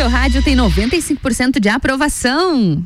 [0.00, 2.82] seu rádio tem 95% de aprovação.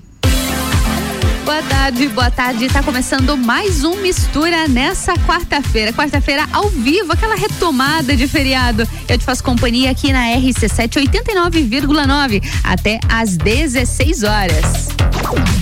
[1.44, 2.66] Boa tarde, boa tarde.
[2.66, 5.92] Tá começando mais um Mistura nessa quarta-feira.
[5.92, 8.84] Quarta-feira ao vivo, aquela retomada de feriado.
[9.08, 14.88] Eu te faço companhia aqui na RC7 89,9 até às 16 horas.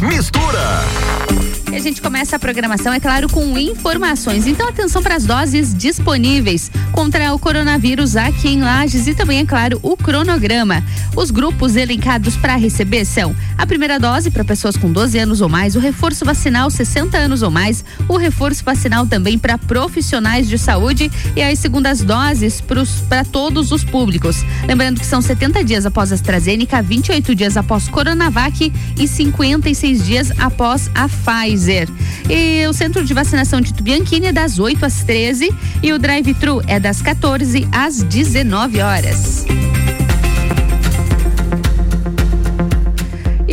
[0.00, 1.61] Mistura!
[1.72, 4.46] E a gente começa a programação, é claro, com informações.
[4.46, 9.46] Então, atenção para as doses disponíveis contra o coronavírus aqui em Lages e também, é
[9.46, 10.84] claro, o cronograma.
[11.16, 15.48] Os grupos elencados para receber são a primeira dose para pessoas com 12 anos ou
[15.48, 20.58] mais, o reforço vacinal 60 anos ou mais, o reforço vacinal também para profissionais de
[20.58, 22.62] saúde e as segundas doses
[23.08, 24.44] para todos os públicos.
[24.68, 30.32] Lembrando que são 70 dias após a AstraZeneca, 28 dias após Coronavac e 56 dias
[30.38, 31.61] após a Pfizer.
[31.62, 31.88] Pfizer.
[32.28, 35.50] E o centro de vacinação de Tubianquini é das 8 às 13
[35.82, 39.46] e o drive-thru é das 14 às 19 horas.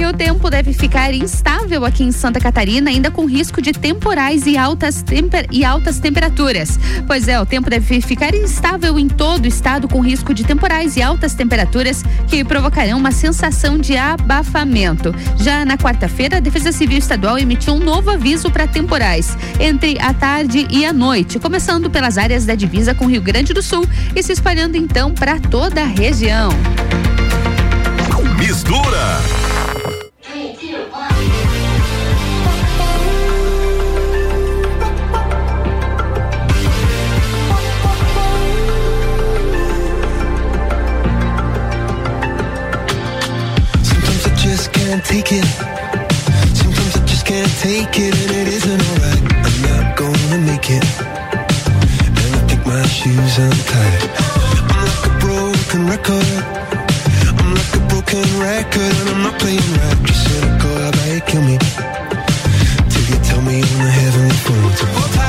[0.10, 4.58] O tempo deve ficar instável aqui em Santa Catarina, ainda com risco de temporais e
[4.58, 6.80] altas, temper, e altas temperaturas.
[7.06, 10.98] Pois é, o tempo deve ficar instável em todo o estado, com risco de temporais
[10.98, 15.14] e altas temperaturas que provocarão uma sensação de abafamento.
[15.38, 20.12] Já na quarta-feira, a Defesa Civil Estadual emitiu um novo aviso para temporais entre a
[20.12, 24.24] tarde e a noite, começando pelas áreas da divisa com Rio Grande do Sul e
[24.24, 26.50] se espalhando então para toda a região.
[28.40, 29.20] Mistura
[44.90, 45.46] can't take it.
[46.58, 49.22] Sometimes I just can't take it, and it isn't alright.
[49.46, 50.84] I'm not gonna make it.
[52.26, 54.02] And I think my shoes untied.
[54.74, 56.30] I'm like a broken record.
[57.38, 60.00] I'm like a broken record, and I'm not playing right.
[60.08, 61.58] Just cynical, about you kill me?
[62.90, 65.29] Till you tell me on the heavenly phone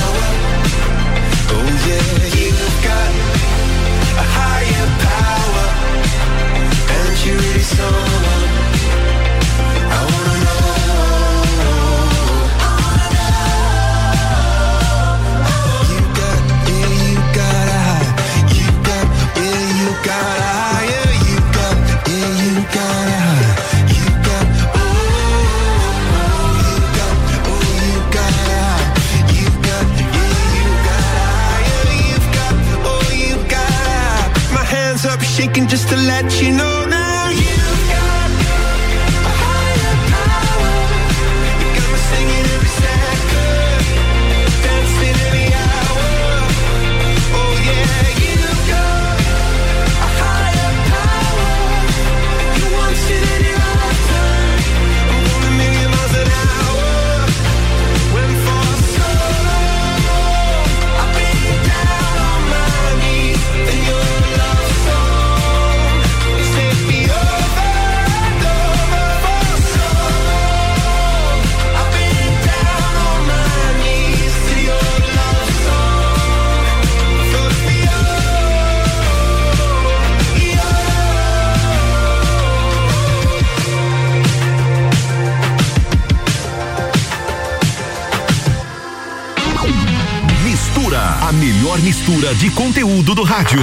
[93.21, 93.59] do rádio.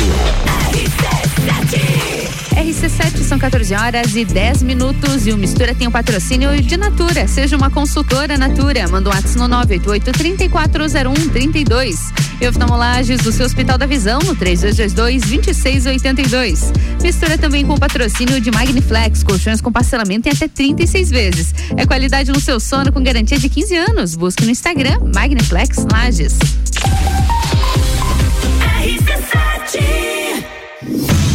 [2.55, 6.76] RC7 são 14 horas e 10 minutos e o Mistura tem o um patrocínio de
[6.76, 7.26] Natura.
[7.26, 8.87] Seja uma consultora Natura.
[8.87, 12.12] Manda um WhatsApp no 988 340132.
[12.40, 16.72] E oftalmolages do seu Hospital da Visão no 3222 2682.
[17.02, 21.52] Mistura também com o patrocínio de Magniflex, colchões com parcelamento em até 36 vezes.
[21.76, 24.14] É qualidade no seu sono com garantia de 15 anos.
[24.14, 26.38] Busque no Instagram Magniflex Lages.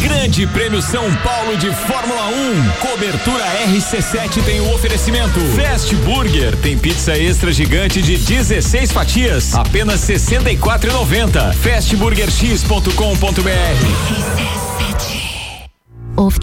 [0.02, 2.70] Grande Prêmio São Paulo de Fórmula 1.
[2.80, 5.38] Cobertura RC7 tem o oferecimento.
[5.54, 11.54] Fast Burger tem pizza extra gigante de 16 fatias, apenas 64,90.
[11.54, 14.53] Fastburgerx.com.br.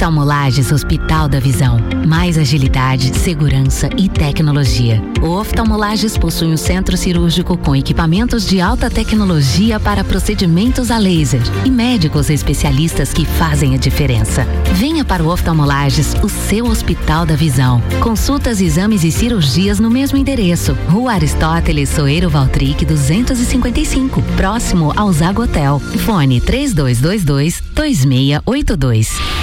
[0.01, 1.77] Oftalmolages Hospital da Visão.
[2.07, 4.99] Mais agilidade, segurança e tecnologia.
[5.21, 11.43] O Oftalmolages possui um centro cirúrgico com equipamentos de alta tecnologia para procedimentos a laser
[11.63, 14.43] e médicos especialistas que fazem a diferença.
[14.73, 17.79] Venha para o Oftalmolages, o seu Hospital da Visão.
[18.01, 20.75] Consultas, exames e cirurgias no mesmo endereço.
[20.89, 25.79] Rua Aristóteles Soeiro Valtric 255, próximo ao Zago Hotel.
[25.79, 29.40] Fone 3222 2682.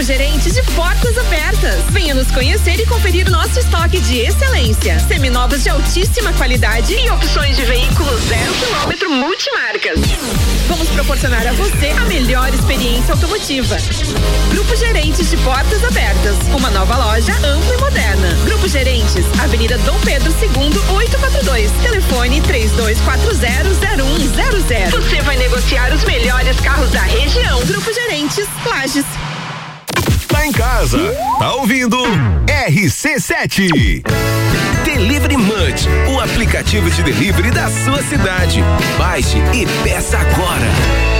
[0.00, 1.84] Grupo Gerente de Portas Abertas.
[1.90, 4.98] Venha nos conhecer e conferir nosso estoque de excelência.
[5.00, 10.00] Seminovos de altíssima qualidade e opções de veículos zero quilômetro multimarcas.
[10.68, 13.76] Vamos proporcionar a você a melhor experiência automotiva.
[14.48, 16.38] Grupo Gerentes de Portas Abertas.
[16.56, 18.38] Uma nova loja ampla e moderna.
[18.46, 20.48] Grupo Gerentes, Avenida Dom Pedro II,
[20.96, 21.70] 842.
[21.82, 24.90] Telefone 32400100.
[24.92, 27.60] Você vai negociar os melhores carros da região.
[27.66, 29.04] Grupo Gerentes, Lages.
[30.40, 30.98] Tá em casa,
[31.38, 31.98] tá ouvindo
[32.46, 34.02] RC7.
[34.86, 38.64] Delivery Munch, o aplicativo de delivery da sua cidade.
[38.96, 41.19] Baixe e peça agora.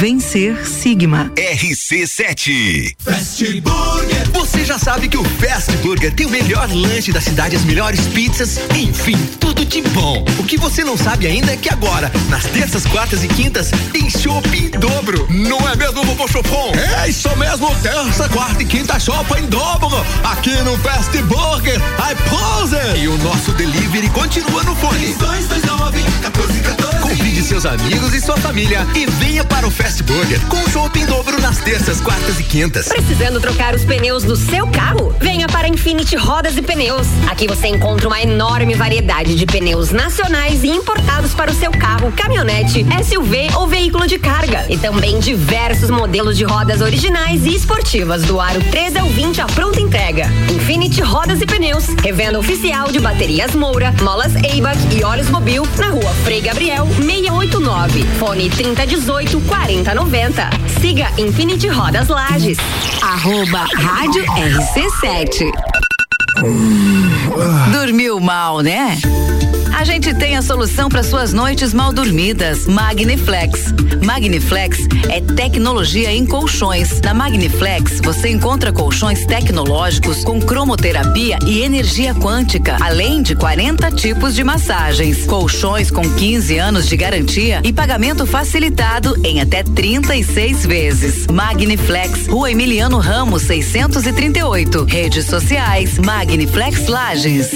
[0.00, 1.30] Vencer Sigma.
[1.36, 2.94] RC7.
[3.00, 4.30] Fast Burger.
[4.32, 8.06] Você já sabe que o Fast Burger tem o melhor lanche da cidade, as melhores
[8.06, 10.24] pizzas, enfim, tudo de bom.
[10.38, 14.08] O que você não sabe ainda é que agora, nas terças, quartas e quintas, tem
[14.08, 15.26] chopp em dobro.
[15.28, 16.72] Não é mesmo, vovô Chopon?
[17.02, 20.02] É isso mesmo, terça, quarta e quinta chopp em dobro.
[20.24, 23.02] Aqui no Fast Burger, I pose.
[23.02, 25.12] E o nosso delivery continua no fone.
[25.12, 27.00] 229 1414.
[27.02, 31.04] Convide seus amigos e sua família e venha para o Fast Burger com chopp em
[31.04, 32.86] dobro nas terças, quartas e quintas.
[32.88, 35.12] Precisando trocar os pneus do seu carro?
[35.20, 37.08] Venha para Infinity Rodas e Pneus.
[37.28, 42.12] Aqui você encontra uma enorme variedade de pneus nacionais e importados para o seu carro,
[42.12, 44.64] caminhonete, SUV ou veículo de carga.
[44.68, 49.46] E também diversos modelos de rodas originais e esportivas do aro 13 ao 20 à
[49.46, 50.26] pronta entrega.
[50.54, 55.88] Infinity Rodas e Pneus, revenda oficial de baterias Moura, molas Eibach e óleos Mobil na
[55.88, 58.04] rua Frei Gabriel 689.
[58.18, 59.40] Fone 3018
[59.84, 60.50] 4090.
[60.80, 62.58] Siga Infinity Rodas Lages.
[63.02, 65.50] Arroba Rádio RC7.
[67.72, 68.98] Dormiu mal, né?
[69.80, 72.66] A gente tem a solução para suas noites mal dormidas.
[72.66, 73.72] Magniflex.
[74.04, 77.00] Magniflex é tecnologia em colchões.
[77.00, 84.34] Na Magniflex você encontra colchões tecnológicos com cromoterapia e energia quântica, além de 40 tipos
[84.34, 85.24] de massagens.
[85.24, 91.26] Colchões com 15 anos de garantia e pagamento facilitado em até 36 vezes.
[91.26, 94.84] Magniflex, Rua Emiliano Ramos 638.
[94.84, 97.50] Redes sociais Magniflex Lages.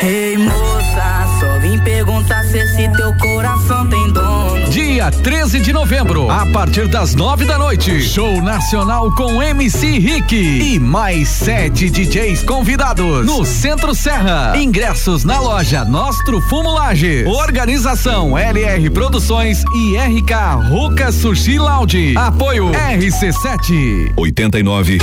[0.00, 4.70] Ei moça, só vim perguntar se esse teu coração tem dono.
[4.70, 10.36] Dia 13 de novembro, a partir das nove da noite, show nacional com MC Rick
[10.36, 14.56] e mais sete DJs convidados no Centro Serra.
[14.56, 17.24] Ingressos na loja Nostro Fumulage.
[17.26, 20.32] Organização LR Produções e RK
[20.68, 22.14] Ruca Sushi Lounge.
[22.16, 25.02] Apoio RC7 89.9.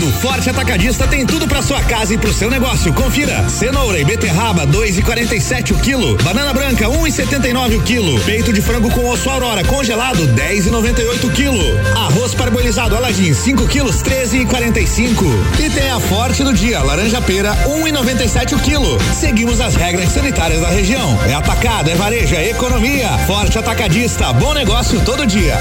[0.00, 2.90] No Forte Atacadista tem tudo pra sua casa e pro seu negócio.
[2.94, 8.90] Confira: cenoura e beterraba 2,47 o quilo, banana branca 1,79 o quilo, peito de frango
[8.90, 11.62] com osso aurora congelado 10,98 o quilo,
[11.94, 18.54] arroz parbolizado Aladim 5 quilos 13,45 e tem a Forte do dia laranja pera 1,97
[18.54, 18.98] o quilo.
[19.12, 21.18] Seguimos as regras sanitárias da região.
[21.28, 23.18] É atacado, é varejo, é economia.
[23.26, 25.58] Forte Atacadista, bom negócio todo dia.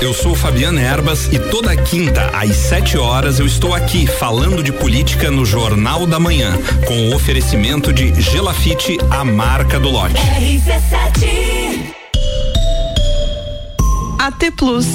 [0.00, 4.72] Eu sou Fabiana Erbas e toda quinta às 7 horas eu estou aqui falando de
[4.72, 6.56] política no Jornal da Manhã,
[6.86, 10.14] com o oferecimento de Gelafite, a marca do lote.
[14.18, 14.86] AT Plus.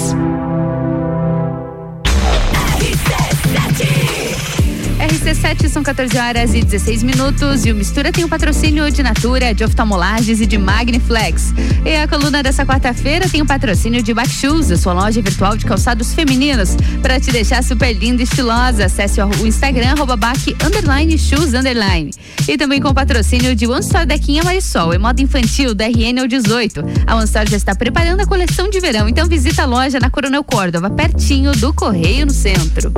[4.99, 9.53] RC7 são 14 horas e 16 minutos e o Mistura tem o patrocínio de Natura,
[9.53, 11.53] de oftalmolages e de Magniflex.
[11.85, 15.55] E a coluna dessa quarta-feira tem o patrocínio de Back Shoes, a sua loja virtual
[15.55, 18.85] de calçados femininos, para te deixar super linda e estilosa.
[18.85, 22.11] Acesse o Instagram, arroba back, underline, shoes, underline.
[22.47, 26.21] E também com o patrocínio de One Store Dequinha Marisol, em moda infantil, da RN
[26.21, 26.83] ao 18.
[27.05, 30.09] A One Store já está preparando a coleção de verão, então visita a loja na
[30.09, 32.91] Coronel Córdova, pertinho do Correio no centro.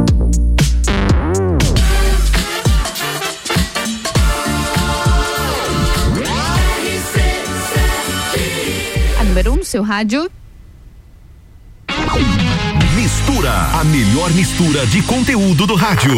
[9.70, 10.30] Seu rádio.
[12.96, 16.16] Mistura, a melhor mistura de conteúdo do rádio.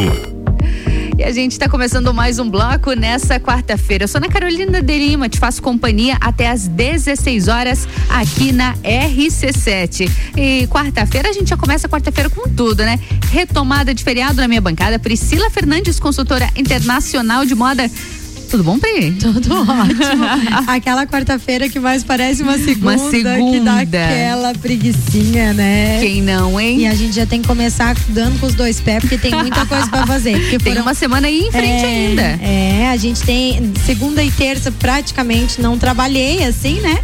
[1.18, 4.06] E a gente está começando mais um bloco nessa quarta-feira.
[4.06, 8.74] Eu sou Ana Carolina de Lima, te faço companhia até às 16 horas aqui na
[8.78, 10.10] RC7.
[10.38, 12.98] E quarta-feira a gente já começa quarta-feira com tudo, né?
[13.32, 14.98] Retomada de feriado na minha bancada.
[14.98, 17.92] Priscila Fernandes, consultora internacional de moda.
[18.52, 19.12] Tudo bom, Pri?
[19.20, 20.26] Tudo ótimo.
[20.68, 23.52] Aquela quarta-feira que mais parece uma segunda, Uma segunda.
[23.80, 26.00] que dá aquela preguiçinha, né?
[26.02, 26.80] Quem não, hein?
[26.82, 29.66] E a gente já tem que começar dando com os dois pés, porque tem muita
[29.66, 30.34] coisa pra fazer.
[30.38, 32.22] Porque Tem foram- uma semana aí em frente É, ainda.
[32.44, 37.00] É, a gente tem segunda e terça praticamente não trabalhei assim, né?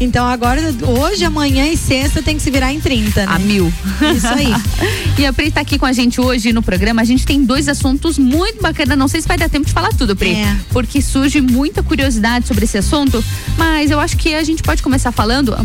[0.00, 3.32] Então agora, hoje, amanhã e sexta tem que se virar em 30, né?
[3.32, 3.72] A mil.
[4.16, 4.52] Isso aí.
[5.18, 7.02] E a Pri tá aqui com a gente hoje no programa.
[7.02, 8.96] A gente tem dois assuntos muito bacanas.
[8.96, 10.30] Não sei se vai dar tempo de falar tudo, Pri.
[10.34, 10.56] É.
[10.70, 13.22] Porque surge muita curiosidade sobre esse assunto.
[13.56, 15.56] Mas eu acho que a gente pode começar falando.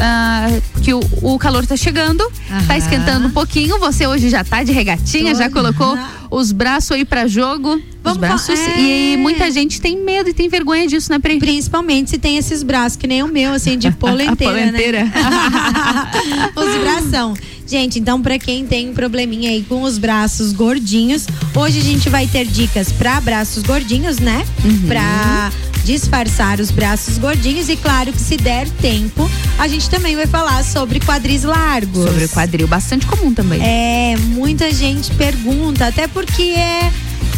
[0.00, 0.48] Ah,
[0.82, 2.76] que o, o calor tá chegando, tá Aham.
[2.76, 3.78] esquentando um pouquinho.
[3.78, 5.38] Você hoje já tá de regatinha, Tô.
[5.38, 5.98] já colocou
[6.30, 7.74] os braços aí pra jogo.
[7.74, 8.58] os Vamos braços.
[8.58, 9.16] fa- E é.
[9.16, 11.38] muita gente tem medo e tem vergonha disso, né, Pri?
[11.38, 15.04] Principalmente se tem esses braços, que nem o meu, assim, de polenteira, Polenteira.
[15.04, 15.12] né?
[16.56, 17.34] os bração.
[17.66, 22.08] Gente, então pra quem tem um probleminha aí com os braços gordinhos, hoje a gente
[22.10, 24.44] vai ter dicas pra braços gordinhos, né?
[24.64, 24.86] Uhum.
[24.88, 25.50] Pra
[25.84, 30.62] disfarçar os braços gordinhos e claro que se der tempo, a gente também vai falar
[30.64, 32.04] sobre quadris largos.
[32.04, 33.60] Sobre o quadril, bastante comum também.
[33.62, 36.90] É, muita gente pergunta, até porque é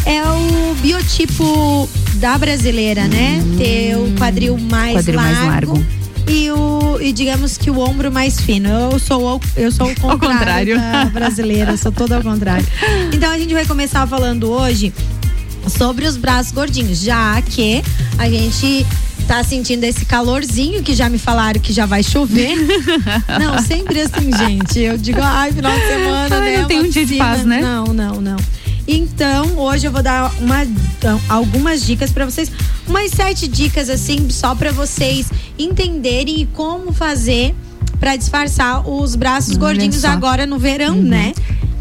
[0.07, 3.43] é o biotipo da brasileira, né?
[3.57, 4.99] Ter o quadril mais Hum.
[4.99, 5.73] Quadril mais largo.
[5.73, 5.85] largo.
[6.27, 8.69] E, o, e digamos que o ombro mais fino.
[8.69, 10.77] Eu sou, o- eu sou o contrário, contrário.
[10.77, 12.65] da brasileira, sou toda ao contrário.
[13.13, 14.91] Então a gente vai começar falando hoje
[15.77, 17.81] sobre os braços gordinhos, já que
[18.17, 18.85] a gente
[19.27, 22.55] tá sentindo esse calorzinho que já me falaram que já vai chover.
[23.39, 24.79] não, sempre assim, gente.
[24.79, 26.57] Eu digo, ai, final de semana, Ai, né?
[26.61, 27.59] não tem um dia de paz, né?
[27.61, 28.37] Não, não, não.
[28.87, 30.65] Então, hoje eu vou dar uma,
[31.27, 32.51] algumas dicas pra vocês,
[32.87, 35.27] umas sete dicas assim, só pra vocês
[35.57, 37.55] entenderem e como fazer
[37.99, 40.09] pra disfarçar os braços Olha gordinhos só.
[40.09, 41.01] agora no verão, Uhum.
[41.01, 41.33] né?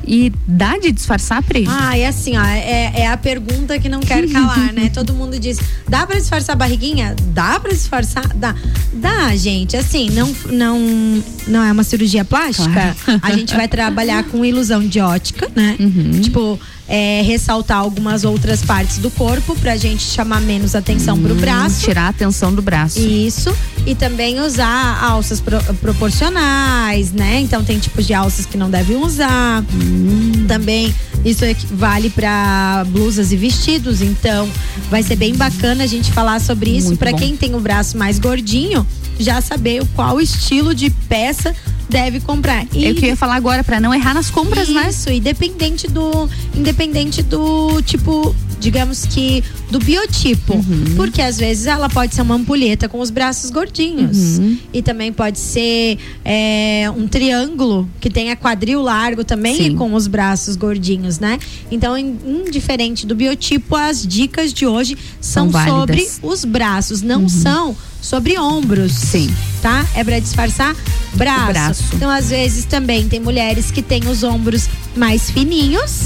[0.06, 1.66] E dá de disfarçar, Pri?
[1.68, 4.90] Ah, é assim, ó, é, é a pergunta que não quer calar, né?
[4.94, 5.58] Todo mundo diz,
[5.88, 7.14] dá pra disfarçar a barriguinha?
[7.32, 8.26] Dá pra disfarçar?
[8.34, 8.54] Dá.
[8.92, 12.94] Dá, gente, assim, não, não, não é uma cirurgia plástica.
[13.04, 13.20] Claro.
[13.23, 15.76] A gente vai trabalhar com ilusão de ótica, né?
[15.78, 16.20] Uhum.
[16.20, 21.38] Tipo, é, ressaltar algumas outras partes do corpo pra gente chamar menos atenção pro Hum,
[21.38, 21.80] braço.
[21.80, 22.98] Tirar a atenção do braço.
[23.00, 23.54] Isso.
[23.86, 27.40] E também usar alças pro- proporcionais, né?
[27.40, 29.62] Então tem tipos de alças que não devem usar.
[29.72, 30.44] Hum.
[30.46, 34.00] Também isso equi- vale para blusas e vestidos.
[34.02, 34.48] Então
[34.90, 38.18] vai ser bem bacana a gente falar sobre isso para quem tem o braço mais
[38.18, 38.86] gordinho,
[39.18, 41.54] já saber o qual estilo de peça
[41.88, 42.66] deve comprar.
[42.73, 44.88] E É eu ia falar agora, pra não errar nas compras, né?
[44.88, 50.54] isso, independente do independente do tipo digamos que, do biotipo.
[50.54, 50.94] Uhum.
[50.97, 54.38] Porque às vezes ela pode ser uma ampulheta com os braços gordinhos.
[54.38, 54.56] Uhum.
[54.73, 59.66] E também pode ser é, um triângulo que tenha quadril largo também Sim.
[59.66, 61.38] e com os braços gordinhos, né?
[61.71, 62.16] Então, in-
[62.47, 68.38] indiferente do biotipo, as dicas de hoje são, São sobre os braços, não são sobre
[68.38, 68.92] ombros.
[68.92, 69.34] Sim.
[69.62, 69.87] Tá?
[69.94, 70.76] É pra disfarçar
[71.14, 71.46] braço.
[71.52, 71.84] braço.
[71.94, 76.02] Então, às vezes, também tem mulheres que têm os ombros mais fininhos.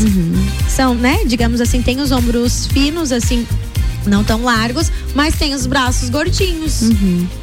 [0.68, 1.24] São, né?
[1.26, 3.46] Digamos assim, tem os ombros finos, assim,
[4.08, 6.80] não tão largos, mas tem os braços gordinhos.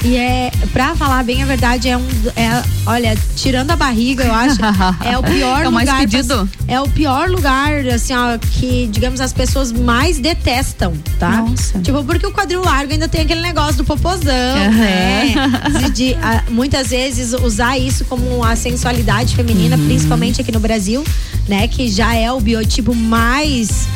[0.04, 2.06] E é, pra falar bem a verdade, é um.
[2.36, 4.58] É, olha, tirando a barriga, eu acho,
[5.06, 6.02] é o pior É o mais lugar.
[6.02, 6.50] pedido?
[6.68, 11.30] é o pior lugar, assim, ó, que, digamos, as pessoas mais detestam, tá?
[11.44, 11.80] Nossa.
[11.80, 14.26] Tipo, porque o quadril largo ainda tem aquele negócio do popozão,
[14.72, 15.34] né?
[15.80, 19.86] De, de, ah, muitas vezes usar isso como a sensualidade feminina, Uhum.
[19.86, 21.04] principalmente aqui no Brasil,
[21.48, 21.68] né?
[21.68, 23.88] Que já é o biotipo mais.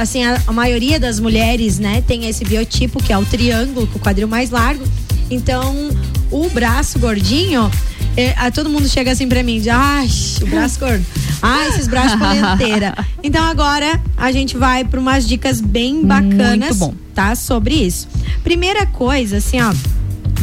[0.00, 3.98] Assim, a, a maioria das mulheres, né, tem esse biotipo que é o triângulo, com
[3.98, 4.84] o quadril mais largo.
[5.30, 5.90] Então,
[6.30, 7.70] o braço gordinho,
[8.16, 10.08] é, a- todo mundo chega assim pra mim, de, ai,
[10.42, 11.04] o braço gordo.
[11.42, 12.94] Ai, esses braços polenteira.
[13.24, 16.94] Então agora a gente vai para umas dicas bem bacanas, Muito bom.
[17.14, 17.34] tá?
[17.34, 18.06] Sobre isso.
[18.42, 19.72] Primeira coisa, assim, ó.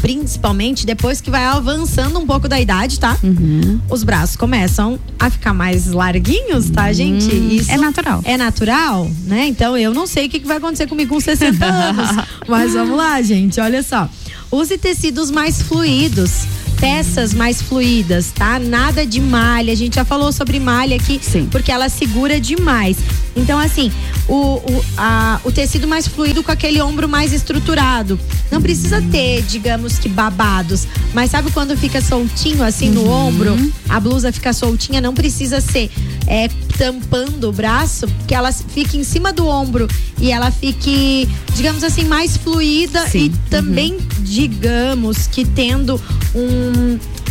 [0.01, 3.17] Principalmente depois que vai avançando um pouco da idade, tá?
[3.23, 3.79] Uhum.
[3.89, 7.33] Os braços começam a ficar mais larguinhos, tá, gente?
[7.55, 8.21] Isso é natural.
[8.23, 9.47] É natural, né?
[9.47, 12.09] Então eu não sei o que que vai acontecer comigo com 60 anos.
[12.47, 13.59] Mas vamos lá, gente.
[13.59, 14.09] Olha só.
[14.51, 16.45] Use tecidos mais fluidos.
[16.81, 18.57] Peças mais fluídas, tá?
[18.57, 19.71] Nada de malha.
[19.71, 21.47] A gente já falou sobre malha aqui, Sim.
[21.51, 22.97] porque ela segura demais.
[23.35, 23.91] Então, assim,
[24.27, 28.19] o, o, a- o tecido mais fluido com aquele ombro mais estruturado.
[28.51, 30.87] Não precisa ter, digamos que babados.
[31.13, 33.55] Mas sabe quando fica soltinho assim no ombro?
[33.87, 35.89] A blusa fica soltinha, não precisa ser
[36.25, 39.87] é, tampando o braço, que ela fique em cima do ombro
[40.19, 43.25] e ela fique, digamos assim, mais fluida Sim.
[43.25, 46.01] e também, digamos que tendo
[46.35, 46.70] um-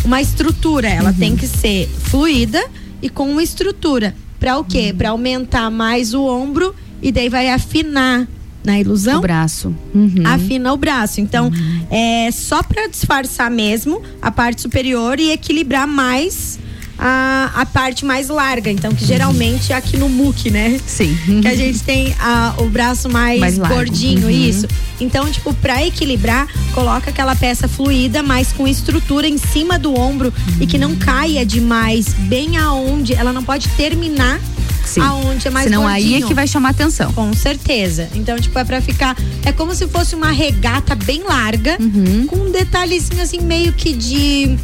[0.05, 0.89] uma estrutura.
[0.89, 2.63] Ela tem que ser fluida
[3.03, 4.15] e com uma estrutura.
[4.39, 4.95] Pra o quê?
[4.97, 8.27] Pra aumentar mais o ombro e daí vai afinar
[8.65, 9.75] na ilusão O braço.
[9.95, 10.23] Uhum.
[10.25, 11.21] afina o braço.
[11.21, 11.51] Então,
[11.91, 16.59] é só para disfarçar mesmo a parte superior e equilibrar mais
[17.03, 18.71] a, a parte mais larga.
[18.71, 20.79] Então, que geralmente é aqui no muque, né?
[20.87, 21.17] Sim.
[21.41, 24.31] Que a gente tem a- o braço mais, Mais gordinho, Uhum.
[24.31, 24.69] isso.
[25.01, 30.33] Então, tipo, pra equilibrar, coloca aquela peça fluida, mas com estrutura em cima do ombro
[30.61, 33.15] e que não caia demais, bem aonde.
[33.15, 34.39] Ela não pode terminar
[34.85, 35.01] Sim.
[35.01, 37.13] aonde é mais Senão aí é que vai chamar atenção.
[37.15, 38.11] Com certeza.
[38.15, 39.17] Então, tipo, é pra ficar.
[39.45, 42.27] É como se fosse uma regata bem larga, Uhum.
[42.27, 44.59] com um detalhezinho assim, meio que de.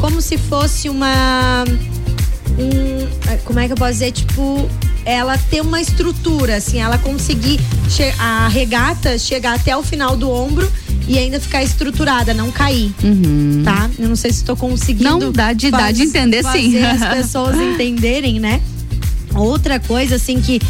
[0.00, 1.64] Como se fosse uma.
[2.58, 4.12] Um, é, como é que eu posso dizer?
[4.12, 4.68] Tipo,
[5.04, 7.60] ela ter uma estrutura, assim, ela conseguir.
[8.18, 10.70] A regata chegar até o final do ombro
[11.08, 12.92] e ainda ficar estruturada, não cair.
[13.02, 13.62] Uhum.
[13.64, 13.88] Tá?
[13.98, 15.18] Eu não sei se estou conseguindo.
[15.18, 16.72] Não, dá de- dá de entender, sim.
[16.72, 18.60] fazer as pessoas entenderem, né?
[19.34, 20.60] Outra coisa, assim, que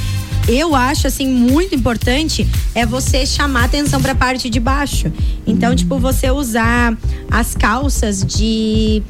[0.48, 5.12] eu acho, assim, muito importante é você chamar atenção pra parte de baixo.
[5.46, 6.96] Então, tipo, você usar
[7.30, 9.02] as calças de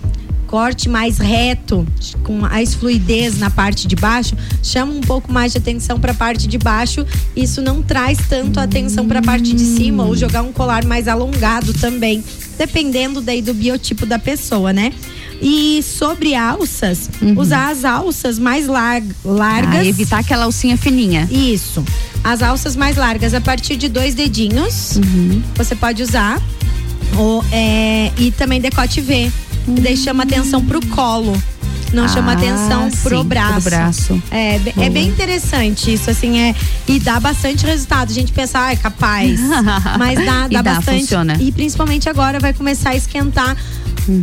[0.46, 1.86] corte mais reto,
[2.22, 6.46] com mais fluidez na parte de baixo, chama um pouco mais de atenção pra parte
[6.46, 7.04] de baixo.
[7.34, 11.74] Isso não traz tanto atenção pra parte de cima, ou jogar um colar mais alongado
[11.74, 12.22] também,
[12.56, 14.92] dependendo daí do biotipo da pessoa, né?
[15.40, 19.80] E sobre alças, usar as alças mais lar largas.
[19.80, 21.28] Ah, evitar aquela alcinha fininha.
[21.30, 21.84] Isso.
[22.24, 25.42] As alças mais largas, a partir de dois dedinhos, Uhum.
[25.54, 26.40] você pode usar.
[27.16, 29.30] Ou, é, e também decote V.
[29.68, 31.40] E daí chama atenção pro colo.
[31.92, 33.52] Não chama Ah, atenção pro sim, braço.
[33.60, 34.22] pro braço.
[34.30, 36.54] É, be- é bem interessante isso, assim, é.
[36.88, 38.10] E dá bastante resultado.
[38.10, 39.38] A gente pensa, ah, é capaz.
[39.96, 41.00] Mas dá, dá, dá, bastante.
[41.02, 41.36] funciona.
[41.40, 43.56] E principalmente agora vai começar a esquentar.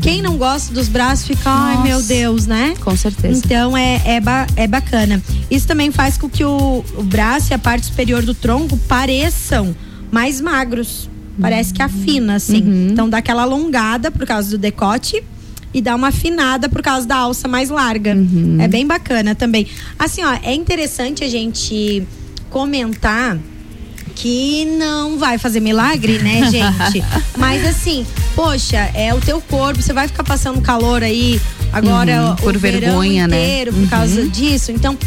[0.01, 2.73] Quem não gosta dos braços fica, ai meu Deus, né?
[2.83, 3.41] Com certeza.
[3.43, 5.21] Então é, é, ba- é bacana.
[5.51, 9.75] Isso também faz com que o, o braço e a parte superior do tronco pareçam
[10.11, 11.09] mais magros.
[11.39, 12.61] Parece que afina, assim.
[12.61, 12.87] Uhum.
[12.91, 15.23] Então dá aquela alongada por causa do decote
[15.73, 18.13] e dá uma afinada por causa da alça mais larga.
[18.15, 18.57] Uhum.
[18.59, 19.65] É bem bacana também.
[19.97, 22.03] Assim, ó, é interessante a gente
[22.51, 23.37] comentar
[24.15, 27.03] que não vai fazer milagre, né, gente?
[27.37, 31.39] Mas assim, poxa, é o teu corpo, você vai ficar passando calor aí
[31.71, 33.35] agora Uhum, por vergonha, né?
[33.43, 34.71] inteiro por causa disso.
[34.71, 34.97] Então,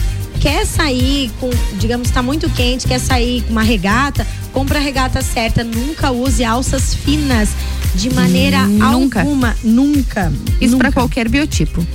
[0.40, 5.23] quer sair com, digamos, tá muito quente, quer sair com uma regata, compra a regata
[5.23, 7.51] certa, nunca use alças finas
[7.95, 9.21] de maneira Hum, nunca.
[9.21, 10.33] alguma, nunca.
[10.61, 11.87] Isso pra qualquer biotipo.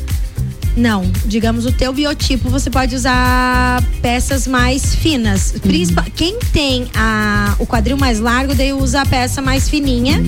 [0.75, 5.53] Não, digamos o teu biotipo, você pode usar peças mais finas.
[5.61, 10.21] Principal, quem tem a, o quadril mais largo, daí usa a peça mais fininha.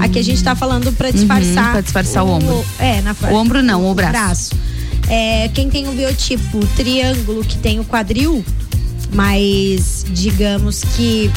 [0.00, 1.66] Aqui a gente tá falando pra disfarçar.
[1.66, 2.64] Uhum, pra disfarçar o ombro.
[2.78, 4.54] É, na O ombro não, o braço.
[5.08, 8.44] É, quem tem o biotipo triângulo, que tem o quadril
[9.12, 11.30] mais, digamos que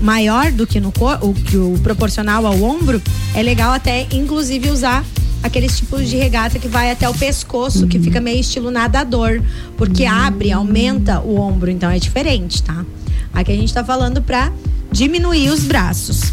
[0.00, 3.02] maior do que no o que o proporcional ao ombro,
[3.34, 5.04] é legal até inclusive usar
[5.42, 9.40] aqueles tipos de regata que vai até o pescoço, que fica meio estilo nadador,
[9.76, 12.84] porque abre, aumenta o ombro, então é diferente, tá?
[13.32, 14.52] Aqui a gente tá falando pra
[14.90, 16.32] diminuir os braços.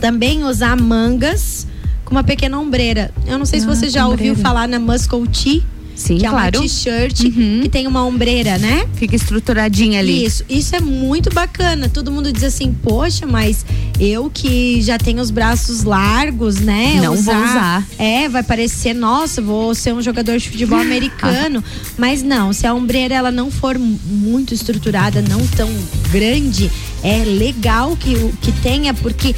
[0.00, 1.66] Também usar mangas
[2.04, 3.10] com uma pequena ombreira.
[3.26, 4.42] Eu não sei se Ah, você já ouviu ombreira.
[4.48, 5.64] falar na Muscle Tee.
[5.96, 6.58] Sim, que é claro.
[6.58, 7.22] uma t-shirt
[7.62, 8.86] que tem uma ombreira, né?
[8.94, 10.24] Fica estruturadinha ali.
[10.24, 11.88] Isso, isso é muito bacana.
[11.88, 13.64] Todo mundo diz assim, poxa, mas
[13.98, 17.00] eu que já tenho os braços largos, né?
[17.02, 17.86] Não vou usar.
[17.98, 21.64] É, vai parecer, nossa, vou ser um jogador de futebol americano.
[21.96, 25.70] mas não, se a ombreira ela não for mu- muito estruturada, não tão
[26.12, 26.70] grande,
[27.02, 29.34] é legal que, o- que tenha, porque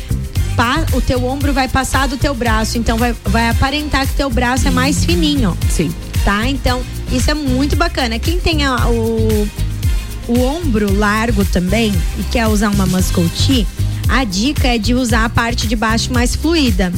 [0.92, 4.66] o teu ombro vai passar do teu braço, então vai, vai aparentar que teu braço
[4.66, 5.56] é mais fininho.
[5.70, 5.92] Sim.
[6.24, 6.46] Tá?
[6.48, 8.18] Então, isso é muito bacana.
[8.18, 9.48] Quem tem a- o,
[10.26, 13.66] o ombro largo também e quer usar uma muscle tee,
[14.08, 16.90] a dica é de usar a parte de baixo mais fluida.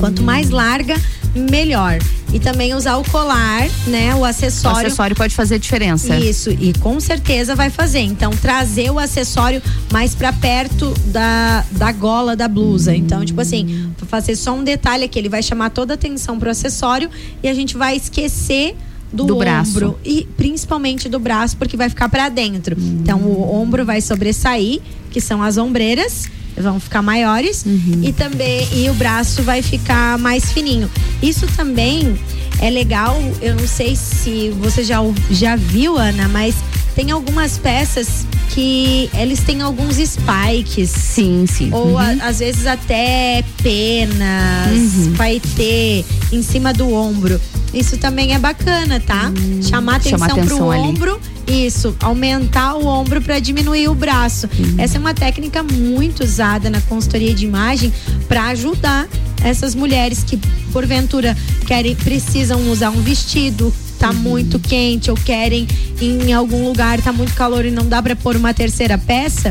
[0.00, 1.00] Quanto mais larga,
[1.34, 1.98] melhor.
[2.32, 4.14] E também usar o colar, né?
[4.14, 4.86] O O acessório.
[4.86, 6.16] acessório pode fazer diferença.
[6.18, 8.00] Isso, e com certeza vai fazer.
[8.00, 9.62] Então, trazer o acessório
[9.92, 12.94] mais pra perto da, da gola da blusa.
[12.94, 16.50] Então, tipo assim, fazer só um detalhe aqui, ele vai chamar toda a atenção pro
[16.50, 17.08] acessório
[17.42, 18.76] e a gente vai esquecer
[19.12, 19.70] do, Do braço.
[19.70, 22.76] ombro e principalmente do braço, porque vai ficar pra dentro.
[22.78, 24.80] Então, o ombro vai sobressair,
[25.16, 26.24] que são as ombreiras.
[26.58, 28.00] Vão ficar maiores Uhum.
[28.02, 30.90] e também e o braço vai ficar mais fininho.
[31.22, 32.18] Isso também
[32.60, 33.18] é legal.
[33.40, 34.98] Eu não sei se você já,
[35.30, 36.54] já viu, Ana, mas
[36.94, 40.90] tem algumas peças que eles têm alguns spikes.
[40.90, 41.70] Sim, sim.
[41.72, 42.18] Ou a- Uhum.
[42.22, 45.14] às vezes até penas, Uhum.
[45.16, 47.40] paetê em cima do ombro.
[47.76, 49.30] Isso também é bacana, tá?
[49.68, 50.82] Chamar atenção, Chama atenção pro ali.
[50.82, 51.20] ombro.
[51.46, 54.48] Isso, aumentar o ombro para diminuir o braço.
[54.78, 57.92] Essa é uma técnica muito usada na consultoria de imagem
[58.26, 59.06] para ajudar
[59.44, 60.38] essas mulheres que
[60.72, 61.36] porventura
[61.66, 65.66] querem precisam usar um vestido tá muito quente ou querem
[66.00, 69.50] ir em algum lugar tá muito calor e não dá para pôr uma terceira peça,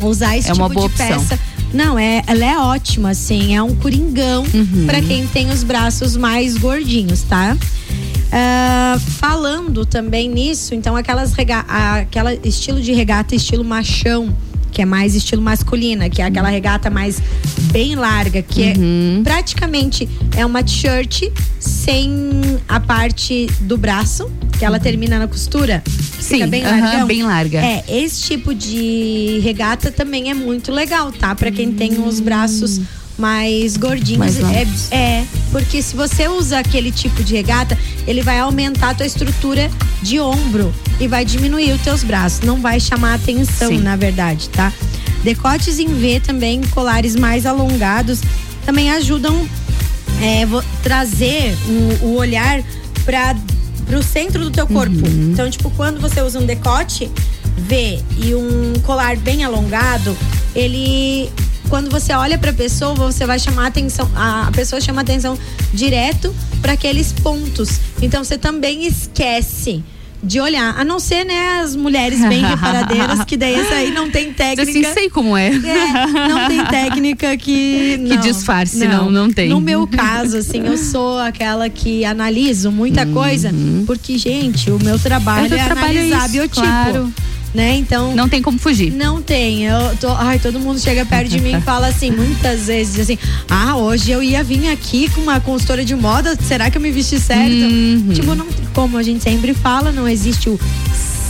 [0.00, 1.20] usar esse É tipo uma boa de opção.
[1.20, 1.38] peça
[1.72, 4.84] não, é, ela é ótima, assim, é um coringão Uhum.
[4.86, 7.56] pra quem tem os braços mais gordinhos, tá?
[8.30, 14.34] Ah, falando também nisso, então aquelas rega aquela estilo de regata estilo machão,
[14.70, 17.20] que é mais estilo masculina, que é aquela regata mais
[17.72, 19.18] bem larga, que Uhum.
[19.20, 21.22] é praticamente é uma t-shirt
[21.58, 25.82] sem a parte do braço, que ela termina na costura.
[26.20, 27.06] Sim, Fica bem largão.
[27.06, 27.58] bem larga.
[27.58, 31.34] É, esse tipo de regata também é muito legal, tá?
[31.34, 32.80] Pra quem tem os braços
[33.18, 34.38] mais gordinhos.
[34.38, 37.76] Mais é, é, porque se você usa aquele tipo de regata,
[38.06, 42.40] ele vai aumentar a tua estrutura de ombro e vai diminuir os teus braços.
[42.40, 43.78] Não vai chamar atenção, Sim.
[43.78, 44.72] na verdade, tá?
[45.24, 48.20] Decotes em V também, colares mais alongados,
[48.64, 49.46] também ajudam
[50.22, 50.46] é,
[50.82, 51.56] trazer
[52.02, 52.62] o, o olhar
[53.04, 53.34] para
[53.98, 55.08] o centro do teu corpo.
[55.32, 57.10] Então, tipo, quando você usa um decote
[57.56, 60.16] V e um colar bem alongado,
[60.54, 61.30] ele
[61.68, 65.38] quando você olha para a pessoa, você vai chamar atenção, a pessoa chama atenção
[65.72, 67.80] direto para aqueles pontos.
[68.00, 69.82] Então você também esquece
[70.20, 74.10] de olhar, a não ser, né, as mulheres bem reparadeiras, que daí essa aí não
[74.10, 74.68] tem técnica.
[74.68, 75.46] Assim, sei como é.
[75.48, 77.78] É, não tem técnica que.
[78.08, 79.48] Que não, disfarce, não, não tem.
[79.48, 83.52] No meu caso, assim, eu sou aquela que analiso muita coisa,
[83.86, 86.60] porque, gente, o meu É, é, trabalho é analisar isso, biotipo.
[86.66, 87.12] claro.
[87.54, 87.76] Né?
[87.76, 88.14] Então.
[88.14, 88.92] Não tem como fugir.
[88.92, 89.64] Não tem.
[89.64, 93.18] Eu tô, ai, todo mundo chega perto de mim e fala assim, muitas vezes assim:
[93.48, 96.90] "Ah, hoje eu ia vir aqui com uma consultora de moda, será que eu me
[96.90, 98.10] vesti certo?" Uhum.
[98.12, 100.60] Tipo, não, como a gente sempre fala, não existe o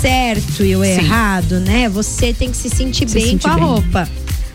[0.00, 0.90] certo e o Sim.
[0.90, 1.88] errado, né?
[1.88, 3.64] Você tem que se sentir Se bem sentir com a bem.
[3.64, 4.08] roupa.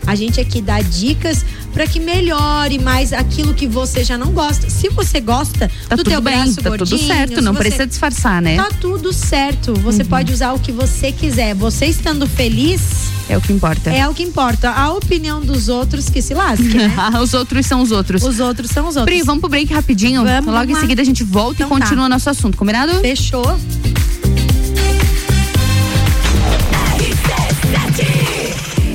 [0.06, 4.70] A gente aqui dá dicas para que melhore mais aquilo que você já não gosta.
[4.70, 7.52] Se você gosta Tá do tudo teu bem, braço tá tudo gordinho, certo, se não
[7.52, 8.56] você- precisa disfarçar, né?
[8.56, 9.74] Tá tudo certo.
[9.80, 11.54] Você pode usar o que você quiser.
[11.54, 12.80] Você estando feliz
[13.28, 13.90] É o que importa.
[13.90, 14.70] é o que importa.
[14.70, 16.92] A opinião dos outros que se lasque, né?
[17.20, 18.22] os outros são os outros.
[18.22, 19.12] Os outros são os outros.
[19.16, 20.22] Pri, vamos pro break rapidinho.
[20.22, 20.80] Vamos, Logo vamos em lá.
[20.80, 22.08] seguida a gente volta Então e continua tá.
[22.10, 22.92] nosso assunto, combinado?
[23.00, 23.58] Fechou.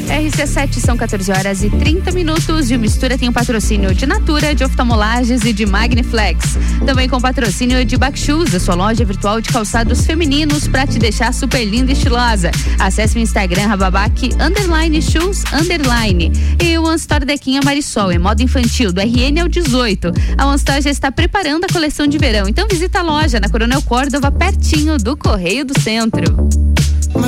[0.10, 2.72] RC7 são 14 horas e 30 minutos.
[2.72, 6.58] E o Mistura tem o um patrocínio de Natura, de oftalmolages e de Magniflex.
[6.86, 11.34] Também com patrocínio de Backshoes, a sua loja virtual de calçados femininos para te deixar
[11.34, 12.50] super linda e estilosa.
[12.80, 16.32] Acesse o Instagram rababac underline shoes underline.
[16.64, 20.12] E o One Store Dequinha Marisol, é moda infantil, do RN ao 18.
[20.38, 22.48] A One Store já está preparando a coleção de verão.
[22.48, 26.79] Então visita a loja na Coronel Córdova, pertinho do Correio do Centro.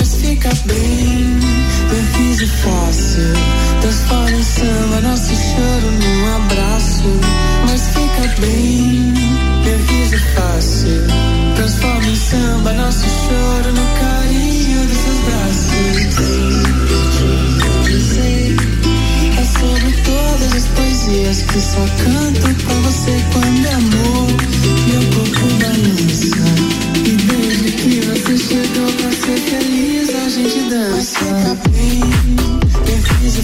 [0.01, 1.39] Mas fica bem,
[1.91, 3.21] bem fiz e fácil.
[3.81, 7.03] Transforma em samba nosso choro num abraço.
[7.69, 9.13] Mas fica bem,
[9.63, 11.03] bem fiz e fácil.
[11.55, 16.17] Transforma em samba nosso choro no carinho dos seus braços.
[17.85, 18.55] Dizer
[19.37, 24.27] é sobre todas as poesias que só canto pra você quando é amor.
[24.87, 26.71] Meu corpo balança.
[27.05, 29.80] E desde que você chegou pra ser feliz,
[30.81, 31.19] a gente dança.
[31.19, 31.99] Fica bem,
[32.85, 33.43] bem fiz e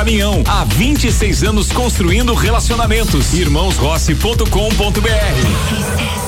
[0.00, 0.42] caminhão.
[0.46, 3.34] Há 26 anos construindo relacionamentos.
[3.34, 6.20] Irmãosrossi.com.br.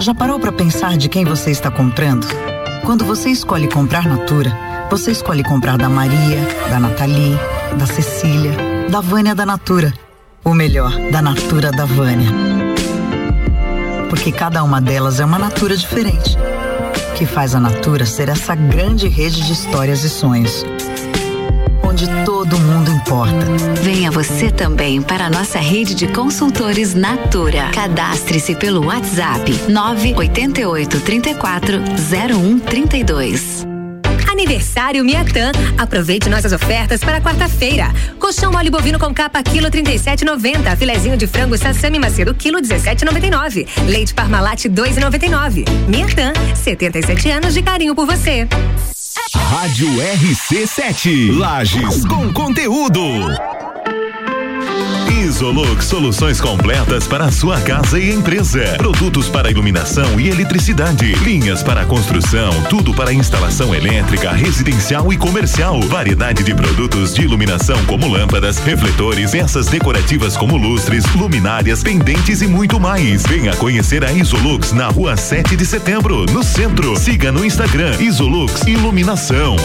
[0.00, 2.26] Já parou para pensar de quem você está comprando?
[2.84, 4.50] Quando você escolhe comprar Natura,
[4.90, 7.38] você escolhe comprar da Maria, da Nathalie,
[7.78, 8.52] da Cecília,
[8.90, 9.94] da Vânia da Natura.
[10.42, 12.30] Ou melhor, da Natura da Vânia.
[14.08, 16.36] Porque cada uma delas é uma Natura diferente.
[17.16, 20.64] Que faz a Natura ser essa grande rede de histórias e sonhos.
[22.00, 23.44] Onde todo mundo importa.
[23.82, 27.68] Venha você também para a nossa rede de consultores Natura.
[27.74, 33.66] Cadastre-se pelo WhatsApp 988 34 0132.
[34.30, 35.52] Aniversário Miatã.
[35.76, 37.92] Aproveite nossas ofertas para quarta-feira.
[38.18, 40.74] Colchão mole bovino com capa quilo 37,90.
[40.78, 43.68] Filezinho de frango sassami macedo quilo 17,99.
[43.86, 45.66] Leite Parmalat 2,99.
[45.86, 48.48] Miatã, 77 anos de carinho por você.
[49.34, 51.30] Rádio RC7.
[51.38, 53.59] Lages com conteúdo.
[55.20, 58.74] Isolux Soluções completas para a sua casa e empresa.
[58.78, 61.12] Produtos para iluminação e eletricidade.
[61.16, 62.50] Linhas para construção.
[62.70, 65.78] Tudo para instalação elétrica, residencial e comercial.
[65.82, 72.46] Variedade de produtos de iluminação como lâmpadas, refletores, peças decorativas como lustres, luminárias, pendentes e
[72.46, 73.22] muito mais.
[73.26, 76.96] Venha conhecer a Isolux na rua 7 de setembro, no centro.
[76.96, 79.56] Siga no Instagram Isolux Iluminação.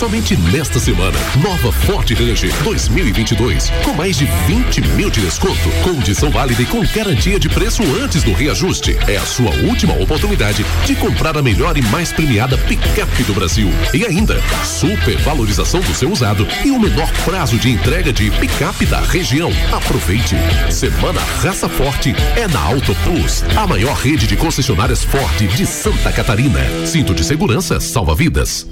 [0.00, 6.30] Somente nesta semana, nova Ford Ranger 2022, com mais de 20 mil de desconto, condição
[6.30, 8.96] válida e com garantia de preço antes do reajuste.
[9.06, 13.68] É a sua última oportunidade de comprar a melhor e mais premiada picape do Brasil.
[13.92, 18.86] E ainda, super valorização do seu usado e o menor prazo de entrega de picape
[18.86, 19.52] da região.
[19.70, 20.34] Aproveite.
[20.70, 26.10] Semana Raça Forte é na Auto Plus, a maior rede de concessionárias Ford de Santa
[26.10, 26.86] Catarina.
[26.86, 28.66] Cinto de segurança salva vidas.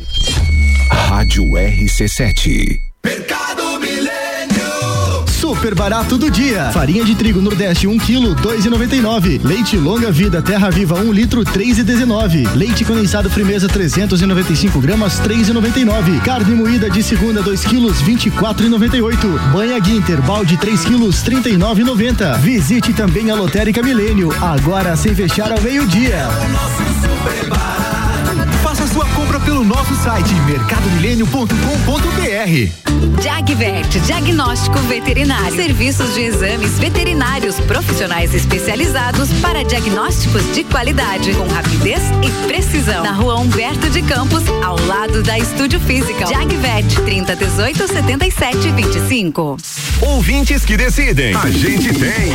[0.91, 2.79] Rádio RC7.
[5.27, 6.71] Super barato do dia.
[6.73, 9.41] Farinha de trigo Nordeste 1 kg 2,99.
[9.43, 12.55] Leite longa vida Terra Viva 1 litro 3,19.
[12.55, 16.21] Leite condensado Frimeza 395 gramas 3,99.
[16.23, 19.53] Carne moída de segunda 2 kg 24,98.
[19.53, 22.39] Banha Guinter balde 3 kg 39,90.
[22.41, 26.29] Visite também a Lotérica Milênio agora sem fechar ao meio-dia.
[26.29, 27.88] Faça sua compra
[29.49, 33.23] pelo nosso site mercadomilênio.com.br.
[33.23, 35.57] Jagvet, diagnóstico veterinário.
[35.57, 43.03] Serviços de exames veterinários profissionais especializados para diagnósticos de qualidade, com rapidez e precisão.
[43.03, 46.27] Na rua Humberto de Campos, ao lado da Estúdio Física.
[46.27, 49.57] Jagvet, 30 18 77 25.
[50.03, 51.35] Ouvintes que decidem.
[51.35, 52.35] A gente tem.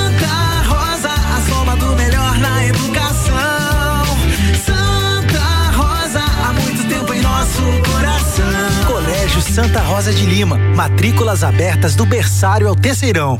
[9.53, 13.37] Santa Rosa de Lima, matrículas abertas do berçário ao terceirão.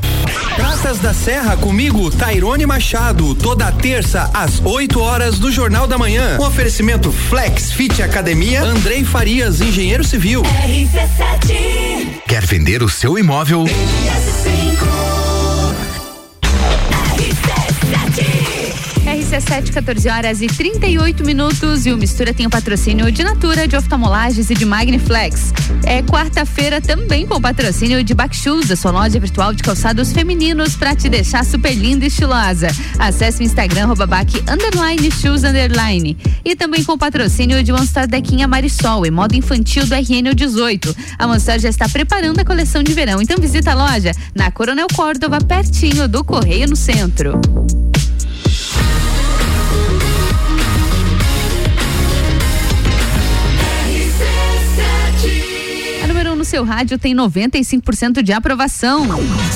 [0.56, 6.36] Praças da Serra comigo, Tairone Machado, toda terça às 8 horas do Jornal da Manhã.
[6.38, 10.42] Um oferecimento Flex Fit Academia, Andrei Farias, engenheiro civil.
[12.28, 13.64] Quer vender o seu imóvel?
[19.32, 21.86] RC7, 14 horas e 38 minutos.
[21.86, 25.54] E o Mistura tem o patrocínio de Natura, de oftalmolagens e de Magniflex.
[25.84, 30.76] É quarta-feira também com o patrocínio de Backshoes, a sua loja virtual de calçados femininos
[30.76, 32.68] para te deixar super linda e estilosa.
[32.98, 36.14] Acesse o Instagram, arroba bac, underline, shoes, underline.
[36.44, 40.94] E também com o patrocínio de Monster Dequinha Marisol, em moda infantil do RN 18.
[41.18, 44.88] A Monster já está preparando a coleção de verão, então visita a loja na Coronel
[44.94, 47.40] Córdova, pertinho do Correio no Centro.
[56.52, 59.06] Seu rádio tem 95% de aprovação.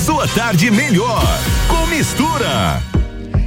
[0.03, 1.21] Sua tarde melhor
[1.67, 2.81] com mistura.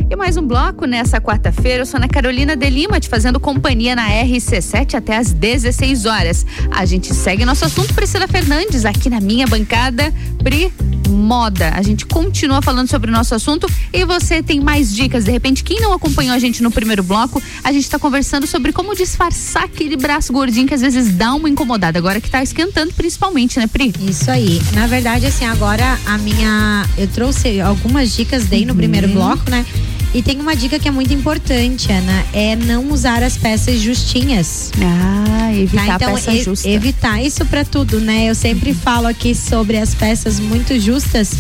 [0.09, 1.83] E mais um bloco nessa quarta-feira.
[1.83, 6.47] Eu sou Ana Carolina de Lima, te fazendo companhia na RC7 até às 16 horas.
[6.71, 10.15] A gente segue nosso assunto, Priscila Fernandes, aqui na minha bancada.
[10.45, 10.73] Pri
[11.11, 11.73] Moda.
[11.75, 15.25] A gente continua falando sobre o nosso assunto e você tem mais dicas.
[15.25, 18.73] De repente, quem não acompanhou a gente no primeiro bloco, a gente está conversando sobre
[18.73, 21.99] como disfarçar aquele braço gordinho que às vezes dá uma incomodada.
[21.99, 23.93] Agora que tá esquentando, principalmente, né, Pri?
[24.01, 24.61] Isso aí.
[24.73, 26.87] Na verdade, assim, agora a minha.
[26.97, 29.65] Eu trouxe algumas dicas, dei no primeiro bloco, né?
[30.13, 34.73] E tem uma dica que é muito importante, Ana, é não usar as peças justinhas.
[34.83, 35.95] Ah, evitar tá?
[35.95, 36.69] então, peça justa.
[36.69, 38.29] Evitar isso pra tudo, né?
[38.29, 41.31] Eu sempre falo aqui sobre as peças muito justas,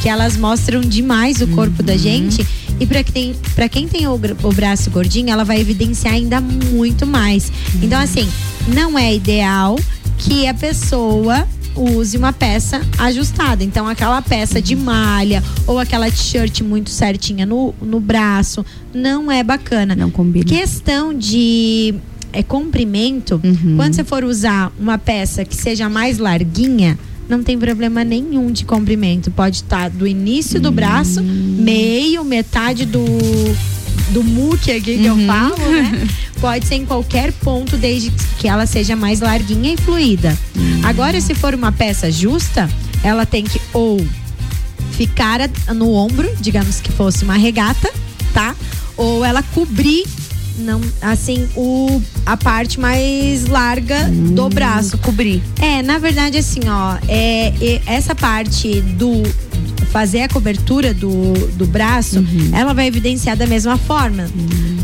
[0.00, 2.46] que elas mostram demais o corpo da gente.
[2.78, 3.34] E pra quem,
[3.70, 7.50] quem tem o, o braço gordinho, ela vai evidenciar ainda muito mais.
[7.82, 8.28] Então, assim,
[8.68, 9.76] não é ideal
[10.18, 11.46] que a pessoa
[11.82, 13.64] use uma peça ajustada.
[13.64, 18.64] Então, aquela peça de malha ou aquela t-shirt muito certinha no, no braço
[18.94, 19.94] não é bacana.
[19.96, 20.44] Não combina.
[20.44, 21.94] Questão de
[22.32, 23.74] é, comprimento, Uhum.
[23.76, 28.64] quando você for usar uma peça que seja mais larguinha, não tem problema nenhum de
[28.64, 29.30] comprimento.
[29.30, 31.56] Pode estar do início do braço, Hum.
[31.60, 33.00] meio, metade do
[34.10, 35.26] do muque aqui que eu Uhum.
[35.26, 36.08] falo, né?
[36.40, 40.36] Pode ser em qualquer ponto, desde que ela seja mais larguinha e fluida.
[40.56, 40.80] Hum.
[40.84, 42.68] Agora, se for uma peça justa,
[43.02, 44.04] ela tem que ou
[44.92, 45.40] ficar
[45.74, 47.90] no ombro, digamos que fosse uma regata,
[48.32, 48.54] tá?
[48.96, 50.04] Ou ela cobrir
[50.58, 54.98] não, assim, o a parte mais larga do braço.
[54.98, 55.42] Cobrir.
[55.58, 59.22] É, na verdade, assim, ó, é, é, essa parte do
[59.90, 64.28] fazer a cobertura do, do braço, ela vai evidenciar da mesma forma.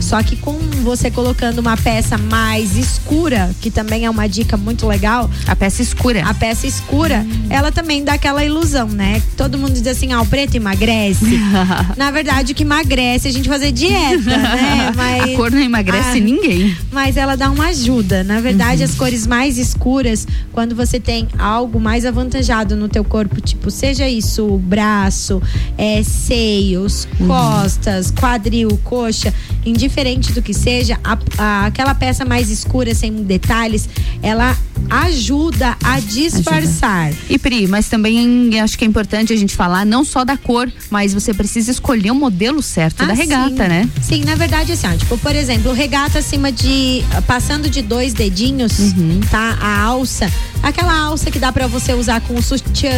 [0.00, 0.52] Só que com
[0.82, 5.28] você colocando uma peça mais escura, que também é uma dica muito legal.
[5.46, 6.24] A peça escura.
[6.24, 9.22] A peça escura, ela também dá aquela ilusão, né?
[9.36, 11.40] Todo mundo diz assim, ah, o preto emagrece.
[11.96, 14.92] Na verdade, o que emagrece é a gente fazer dieta, né?
[14.94, 16.76] Mas, A cor não emagrece Ah, ninguém.
[16.92, 18.22] Mas ela dá uma ajuda.
[18.22, 23.40] Na verdade, as cores mais escuras, quando você tem algo mais avantajado no teu corpo,
[23.40, 25.40] tipo, seja isso braço,
[25.78, 29.32] é, seios, costas, quadril, coxa,
[29.64, 33.88] indiferente do que seja, a- a- aquela peça mais escura, sem detalhes,
[34.22, 34.56] ela
[34.90, 37.12] ajuda a disfarçar.
[37.28, 40.70] E Pri, mas também acho que é importante a gente falar não só da cor,
[40.90, 43.68] mas você precisa escolher o modelo certo da Ah, regata, sim.
[43.68, 43.88] né?
[44.02, 47.04] Sim, na verdade, assim, ó, tipo, por exemplo, regata acima de.
[47.26, 49.20] passando de dois dedinhos, Uhum.
[49.30, 49.56] tá?
[49.60, 50.30] A alça.
[50.62, 52.90] Aquela alça que dá pra você usar com o sutiã.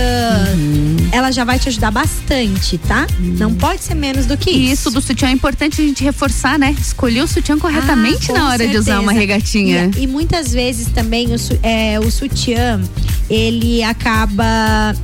[0.55, 0.97] Uhum.
[1.12, 3.07] Ela já vai te ajudar bastante, tá?
[3.19, 4.89] Não pode ser menos do que E isso.
[4.89, 6.75] isso do sutiã é importante a gente reforçar, né?
[6.81, 9.21] Escolher o sutiã corretamente Ah, na hora de usar uma certeza.
[9.21, 9.91] regatinha.
[9.97, 12.81] E, e muitas vezes também o, é, o sutiã,
[13.29, 14.95] ele acaba.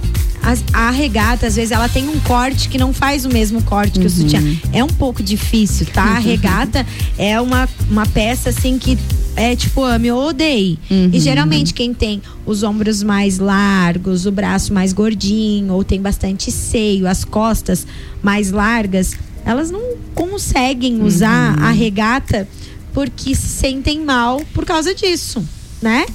[0.44, 3.98] As- a regata, às vezes, ela tem um corte que não faz o mesmo corte
[3.98, 4.40] que o sutiã.
[4.72, 6.02] É um pouco difícil, tá?
[6.02, 6.86] A regata
[7.18, 8.98] é uma, uma peça assim que
[9.36, 10.78] é tipo ame ou odeie.
[11.12, 16.52] E geralmente quem tem os ombros mais largos, o braço mais gordinho, ou tem bastante
[16.52, 17.86] seio, as costas
[18.22, 19.12] mais largas,
[19.44, 22.46] elas não conseguem usar a regata
[22.92, 25.44] porque se sentem mal por causa disso,
[25.82, 26.06] né?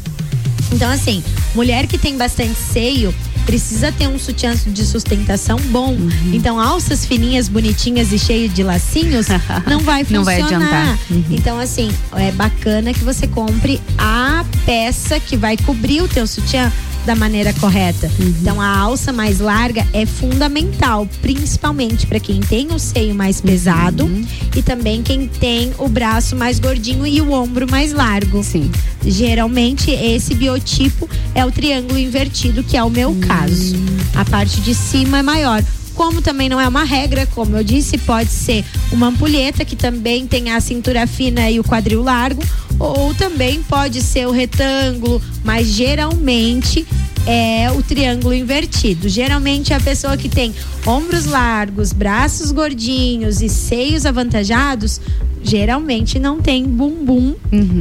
[0.71, 1.21] Então, assim,
[1.55, 3.13] mulher que tem bastante seio
[3.49, 5.97] precisa ter um sutiã de sustentação bom.
[6.31, 9.25] Então, alças fininhas, bonitinhas e cheias de lacinhos
[9.67, 10.67] não vai Não vai funcionar.
[10.67, 10.99] adiantar.
[11.09, 11.23] Uhum.
[11.31, 16.71] Então, assim, é bacana que você compre a peça que vai cobrir o teu sutiã
[17.05, 18.09] da maneira correta.
[18.19, 24.09] Então, a alça mais larga é fundamental, principalmente para quem tem o seio mais pesado
[24.55, 28.43] e também quem tem o braço mais gordinho e o ombro mais largo.
[28.43, 28.69] Sim.
[29.05, 33.75] Geralmente, esse biotipo é o triângulo invertido, que é o meu caso.
[34.15, 35.63] A parte de cima é maior.
[35.95, 40.25] Como também não é uma regra, como eu disse, pode ser uma ampulheta que também
[40.25, 42.41] tem a cintura fina e o quadril largo,
[42.79, 46.87] ou também pode ser o retângulo, mas geralmente
[47.27, 49.09] é o triângulo invertido.
[49.09, 50.53] Geralmente a pessoa que tem
[50.85, 54.99] ombros largos, braços gordinhos e seios avantajados,
[55.43, 57.35] geralmente não tem bumbum.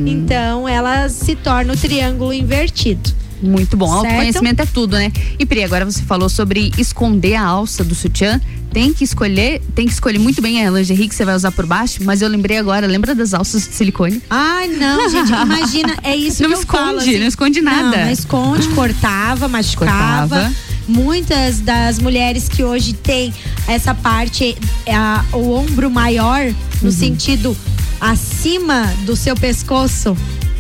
[0.07, 3.11] Então ela se torna o triângulo invertido.
[3.43, 3.87] Muito bom.
[3.87, 4.07] Certo?
[4.07, 5.13] Autoconhecimento é tudo, né?
[5.39, 8.41] E Pri, agora você falou sobre esconder a alça do sutiã.
[8.73, 11.65] Tem que escolher, tem que escolher muito bem a lingerie que você vai usar por
[11.65, 14.21] baixo, mas eu lembrei agora, lembra das alças de silicone?
[14.29, 17.19] Ai, não, gente, imagina, é isso Não que eu esconde, falo, assim.
[17.19, 17.97] não esconde nada.
[17.97, 20.29] Não, não esconde, cortava, machucava.
[20.29, 20.55] Cortava.
[20.87, 23.33] Muitas das mulheres que hoje têm
[23.67, 26.45] essa parte, é, a- o ombro maior,
[26.83, 26.91] no Uhum.
[26.93, 27.57] sentido
[28.01, 30.17] acima do seu pescoço,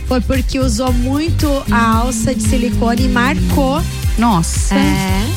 [0.09, 3.82] foi porque usou muito a alça de silicone e marcou.
[4.18, 4.74] Nossa.
[4.74, 5.28] É.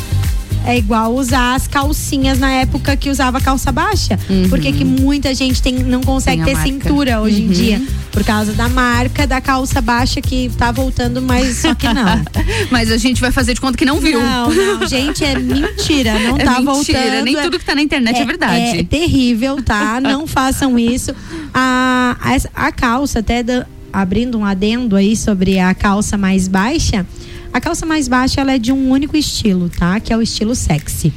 [0.63, 4.19] É igual usar as calcinhas na época que usava calça baixa.
[4.30, 4.47] Uhum.
[4.47, 6.69] Porque que muita gente tem, não consegue Tem ter marca.
[6.72, 7.51] cintura hoje em Uhum.
[7.51, 7.82] dia.
[8.11, 12.22] Por causa da marca da calça baixa que tá voltando, mas só que não.
[12.69, 14.22] Mas a gente vai fazer de conta que não viu.
[14.22, 16.19] Não, não, gente, é mentira.
[16.19, 17.24] Não É tá mentira, voltando.
[17.24, 18.80] nem tudo que tá na internet é verdade.
[18.80, 19.99] É terrível, tá?
[20.03, 21.11] Não façam isso.
[21.53, 22.15] A,
[22.55, 27.05] a, a calça, até da- abrindo um adendo aí sobre a calça mais baixa.
[27.53, 29.99] A calça mais baixa ela é de um único estilo, tá?
[29.99, 31.11] Que é o estilo sexy.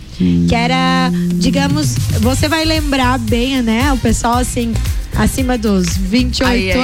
[0.48, 3.92] Que era, digamos, você vai lembrar bem, né?
[3.92, 4.72] O pessoal assim,
[5.16, 6.78] acima dos 28 Ai, ai,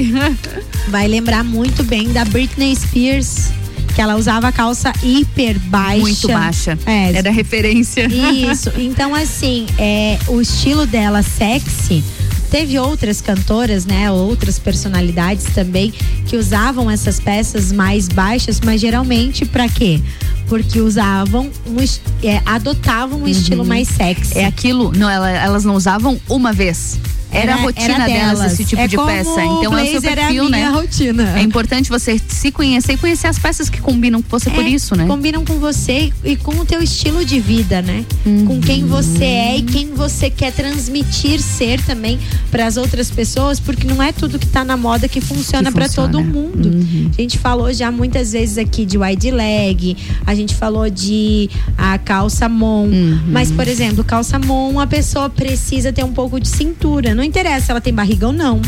[0.00, 0.36] anos ai.
[0.90, 3.50] vai lembrar muito bem da Britney Spears,
[3.94, 6.00] que ela usava calça hiper baixa.
[6.00, 6.78] Muito baixa.
[6.84, 8.08] É, Era referência.
[8.12, 8.72] isso.
[8.78, 12.02] Então, assim, é, o estilo dela sexy.
[12.50, 14.10] Teve outras cantoras, né?
[14.10, 15.92] Outras personalidades também
[16.26, 20.00] que usavam essas peças mais baixas, mas geralmente pra quê?
[20.48, 24.38] Porque usavam um, é, adotavam um estilo mais sexy.
[24.38, 26.98] É aquilo, não, ela- elas não usavam uma vez.
[27.30, 29.30] Era, a rotina delas, esse tipo É de peça.
[29.44, 30.68] Então é o seu blazer perfil, né?
[30.68, 31.38] rotina.
[31.38, 34.68] É importante você se conhecer e conhecer as peças que combinam com você por É,
[34.68, 35.06] isso, né?
[35.06, 38.04] Combinam com você e com o teu estilo de vida, né?
[38.46, 42.18] Com quem você é e quem você quer transmitir ser também
[42.50, 45.74] para as outras pessoas, porque não é tudo que tá na moda que funciona Que
[45.74, 46.12] para funciona.
[46.12, 46.70] todo mundo.
[47.16, 49.96] A gente falou já muitas vezes aqui de wide leg,
[50.26, 52.88] a gente falou de a calça mon,
[53.28, 57.66] mas por exemplo, calça mon, a pessoa precisa ter um pouco de cintura, não interessa
[57.66, 58.60] se ela tem barriga ou não.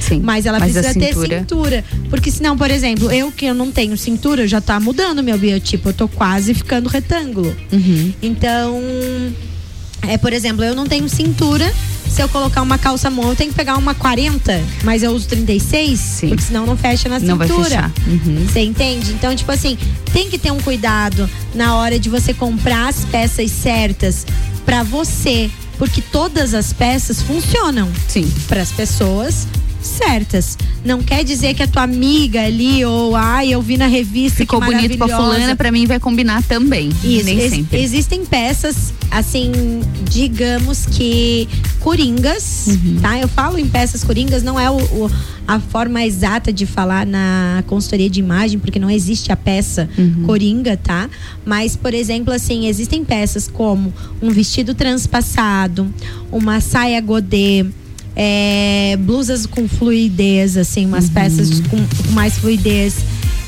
[0.00, 1.84] Sim, Mas ela mas precisa ter cintura- cintura.
[2.10, 5.88] Porque senão, por exemplo, eu que eu não tenho cintura, já tá mudando meu biotipo.
[5.88, 7.54] Eu tô quase ficando retângulo.
[7.72, 8.12] Uhum.
[8.22, 8.78] Então,
[10.06, 11.72] é, por exemplo, eu não tenho cintura.
[12.10, 15.26] Se eu colocar uma calça mão, eu tenho que pegar uma 40, mas eu uso
[15.28, 17.64] 36, porque senão não fecha na Não vai cintura.
[17.68, 17.92] fechar.
[18.06, 18.46] Uhum.
[18.46, 19.12] Você entende?
[19.12, 19.76] Então, tipo assim,
[20.12, 24.24] tem que ter um cuidado na hora de você comprar as peças certas
[24.64, 27.90] pra você, porque todas as peças funcionam.
[28.08, 28.30] Sim.
[28.48, 29.46] Para as pessoas
[29.96, 30.56] certas.
[30.84, 34.60] Não quer dizer que a tua amiga ali ou ai, eu vi na revista Ficou
[34.60, 36.90] que bonito pra fulana, pra mim vai combinar também.
[37.02, 37.80] Isso, Nem ex- sempre.
[37.82, 39.50] existem peças, assim,
[40.08, 41.48] digamos que
[41.80, 42.98] coringas, Uhum.
[43.00, 43.18] tá?
[43.18, 45.10] Eu falo em peças coringas, não é o, o-
[45.46, 50.24] a forma exata de falar na consultoria de imagem, porque não existe a peça Uhum.
[50.26, 51.08] coringa, tá?
[51.44, 55.92] Mas, por exemplo, assim, existem peças como um vestido transpassado,
[56.32, 57.64] uma saia godê,
[58.16, 61.76] é, blusas com fluidez, assim, umas peças com,
[62.12, 62.96] mais fluidez.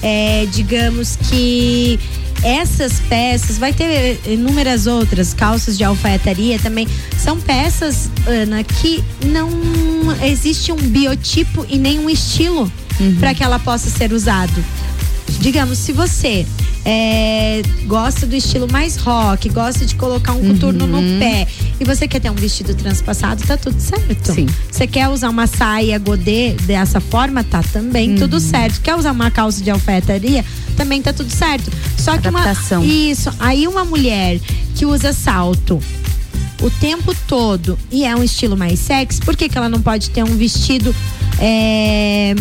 [0.03, 1.99] É, digamos que
[2.43, 9.51] essas peças, vai ter inúmeras outras, calças de alfaiataria também, são peças, Ana, que não
[10.23, 12.71] existe um biotipo e nem um estilo
[13.19, 14.64] para que ela possa ser usado.
[15.41, 16.47] Digamos, se você
[16.85, 21.47] é, gosta do estilo mais rock, gosta de colocar um coturno no pé
[21.81, 24.33] e você quer ter um vestido transpassado, tá tudo certo.
[24.33, 24.47] Sim.
[24.70, 28.81] Você quer usar uma saia godê dessa forma, tá também tudo certo.
[28.81, 30.45] Quer usar uma calça de alfaiataria,
[30.76, 31.70] também tá tudo certo.
[31.97, 32.85] Só que uma Adaptação.
[32.85, 34.41] isso, aí uma mulher
[34.74, 35.81] que usa salto
[36.62, 40.11] o tempo todo e é um estilo mais sexy, por que, que ela não pode
[40.11, 40.95] ter um vestido
[41.39, 42.35] é,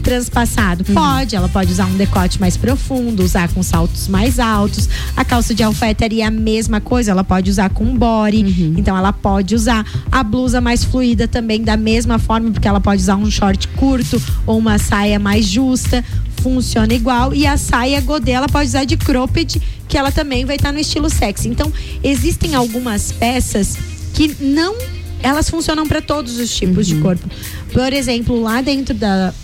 [0.00, 0.84] transpassado?
[0.84, 4.88] Pode, ela pode usar um decote mais profundo, usar com saltos mais altos.
[5.16, 9.12] A calça de alfaiataria é a mesma coisa, ela pode usar com body, então ela
[9.12, 13.30] pode usar a blusa mais fluida também da mesma forma, porque ela pode usar um
[13.30, 16.04] short curto ou uma saia mais justa.
[16.42, 17.34] Funciona igual.
[17.34, 20.78] E a saia godê ela pode usar de cropped, que ela também vai estar no
[20.78, 21.48] estilo sexy.
[21.48, 21.70] Então,
[22.02, 23.76] existem algumas peças
[24.14, 24.74] que não.
[25.22, 27.28] Elas funcionam para todos os tipos de corpo.
[27.72, 29.34] Por exemplo, lá dentro da,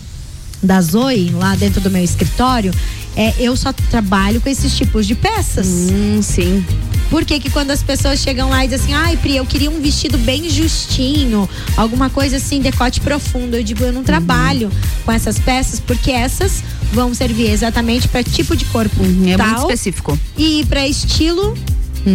[0.63, 2.73] da Zoe, lá dentro do meu escritório,
[3.17, 5.67] é, eu só trabalho com esses tipos de peças.
[5.67, 6.65] Hum, sim.
[7.09, 9.81] Por que quando as pessoas chegam lá e dizem assim, ai, Pri, eu queria um
[9.81, 13.57] vestido bem justinho, alguma coisa assim, decote profundo.
[13.57, 14.71] Eu digo, eu não trabalho
[15.05, 19.61] com essas peças, porque essas vão servir exatamente para tipo de corpo é tal muito
[19.61, 20.19] específico.
[20.37, 21.57] e para estilo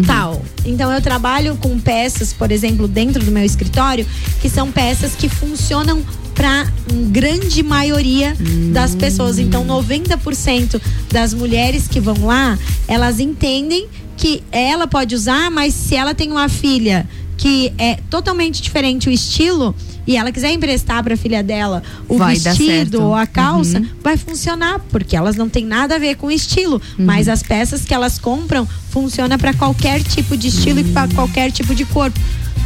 [0.05, 0.41] tal.
[0.63, 4.05] Então eu trabalho com peças, por exemplo, dentro do meu escritório,
[4.41, 6.01] que são peças que funcionam
[6.41, 6.65] para
[7.11, 8.35] grande maioria
[8.73, 9.37] das pessoas.
[9.37, 10.81] Então 90%
[11.11, 13.87] das mulheres que vão lá, elas entendem
[14.17, 19.11] que ela pode usar, mas se ela tem uma filha que é totalmente diferente o
[19.11, 19.75] estilo
[20.07, 23.85] e ela quiser emprestar para a filha dela o Vai vestido ou a calça, Uhum.
[24.03, 27.93] vai funcionar, porque elas não têm nada a ver com estilo, mas as peças que
[27.93, 32.19] elas compram funciona para qualquer tipo de estilo e para qualquer tipo de corpo.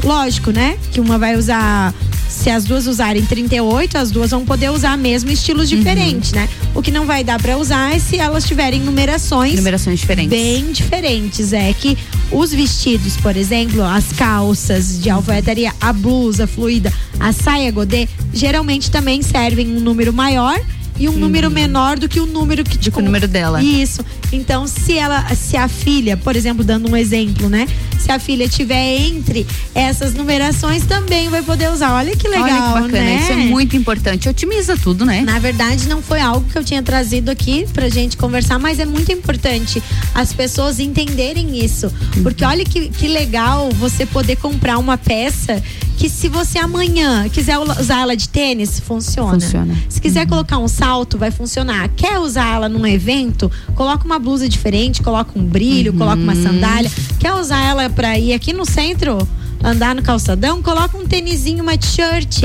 [0.06, 0.78] Lógico, né?
[0.91, 1.93] Que uma vai usar
[2.30, 6.47] se as duas usarem 38, as duas vão poder usar mesmo estilos diferentes, né?
[6.76, 10.30] O que não vai dar para usar é se elas tiverem numerações Numerações diferentes.
[10.30, 11.53] bem diferentes.
[11.53, 11.97] É que
[12.32, 18.91] os vestidos, por exemplo, as calças de alfaiataria, a blusa fluida, a saia godê, geralmente
[18.91, 20.60] também servem um número maior
[20.98, 23.62] e um número menor do que o número que tipo, o número dela.
[23.62, 24.04] Isso.
[24.32, 27.68] Então, se ela, se a filha, por exemplo, dando um exemplo, né?
[28.00, 31.93] Se a filha tiver entre essas numerações, também vai poder usar.
[31.96, 33.20] Olha que legal, Olha que bacana, né?
[33.22, 34.30] isso é muito importante.
[34.30, 35.22] Otimiza tudo, né?
[35.22, 38.86] Na verdade, não foi algo que eu tinha trazido aqui pra gente conversar, mas é
[38.86, 39.82] muito importante
[40.14, 41.91] as pessoas entenderem isso.
[42.22, 45.62] Porque olha que, que legal você poder comprar uma peça
[45.98, 49.39] que se você amanhã quiser usar ela de tênis, funciona.
[49.39, 49.76] Funciona.
[49.89, 51.89] Se quiser colocar um salto, vai funcionar.
[51.96, 53.52] Quer usar ela num evento?
[53.76, 56.91] Coloca uma blusa diferente, coloca um brilho, coloca uma sandália.
[57.20, 59.28] Quer usar ela pra ir aqui no centro?
[59.64, 62.41] Andar no calçadão, coloca um tênisinho, uma t-shirt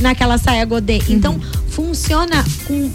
[0.00, 1.02] naquela saia godê.
[1.08, 1.38] Então,
[1.68, 2.42] funciona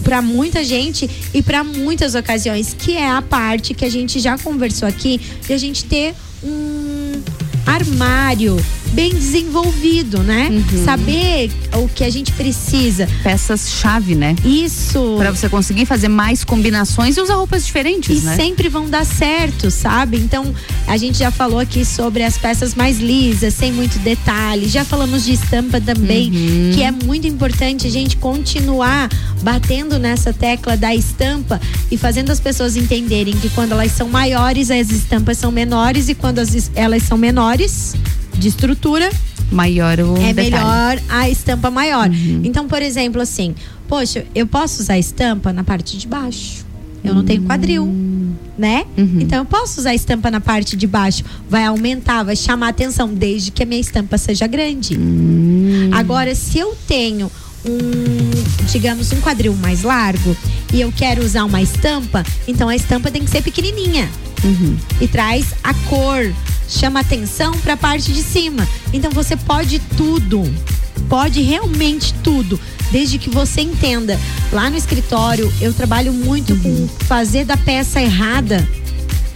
[0.04, 4.38] pra muita gente e pra muitas ocasiões, que é a parte que a gente já
[4.38, 7.22] conversou aqui, de a gente ter um
[7.68, 8.58] armário
[8.98, 10.50] bem desenvolvido, né?
[10.84, 13.08] Saber o que a gente precisa.
[13.22, 14.36] Peças-chave, né?
[14.44, 15.18] Isso.
[15.20, 18.36] Pra você conseguir fazer mais combinações e usar roupas diferentes, E né?
[18.36, 20.18] sempre vão dar certo, sabe?
[20.18, 20.52] Então,
[20.88, 24.68] a gente já falou aqui sobre as peças mais lisas, sem muito detalhe.
[24.68, 26.72] Já falamos de estampa também, Uhum.
[26.74, 29.10] que é muito importante a gente continuar
[29.44, 34.72] batendo nessa tecla da estampa e fazendo as pessoas entenderem que quando elas são maiores,
[34.72, 37.94] as estampas são menores e quando as elas são menores
[38.38, 39.10] de estrutura,
[39.52, 40.52] Maior o é detalhe.
[40.52, 42.10] melhor a estampa maior.
[42.44, 43.56] Então, por exemplo, assim,
[43.88, 46.66] poxa, eu posso usar estampa na parte de baixo.
[47.04, 47.88] Eu não tenho quadril,
[48.58, 48.84] né?
[48.98, 51.24] Então eu posso usar estampa na parte de baixo.
[51.50, 54.98] Vai aumentar, vai chamar atenção, desde que a minha estampa seja grande.
[55.94, 57.32] Agora, se eu tenho
[57.66, 60.36] um, digamos, um quadril mais largo
[60.74, 64.10] e eu quero usar uma estampa, então a estampa tem que ser pequenininha.
[65.02, 66.34] E traz a cor,
[66.68, 68.68] chama atenção para a parte de cima.
[68.94, 70.44] Então você pode tudo.
[71.10, 72.60] Pode realmente tudo,
[72.92, 74.20] desde que você entenda.
[74.52, 78.68] Lá no escritório, eu trabalho muito com fazer da peça errada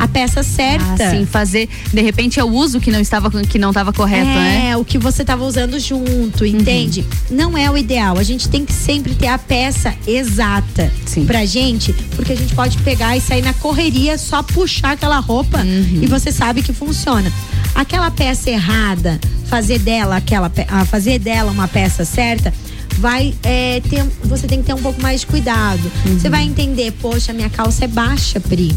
[0.01, 1.03] a peça certa.
[1.03, 4.29] Ah, sim, fazer, de repente é o uso que não estava que não estava correto,
[4.29, 4.77] é, né?
[4.77, 7.05] o que você estava usando junto, entende?
[7.29, 8.17] Não é o ideal.
[8.17, 10.91] A gente tem que sempre ter a peça exata
[11.27, 15.63] pra gente, porque a gente pode pegar e sair na correria, só puxar aquela roupa
[15.63, 17.31] e você sabe que funciona.
[17.75, 22.51] Aquela peça errada, fazer dela aquela, ah, fazer dela uma peça certa,
[22.97, 25.91] vai é, ter, você tem que ter um pouco mais de cuidado.
[26.05, 28.75] Você vai entender, poxa, minha calça é baixa, Pri.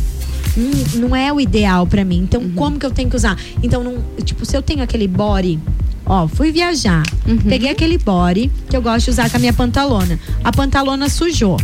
[0.95, 2.19] Não é o ideal pra mim.
[2.19, 3.39] Então, como que eu tenho que usar?
[3.63, 5.59] Então, não, tipo, se eu tenho aquele body,
[6.07, 7.03] ó, fui viajar,
[7.49, 10.19] peguei aquele body que eu gosto de usar com a minha pantalona.
[10.43, 11.59] A pantalona sujou.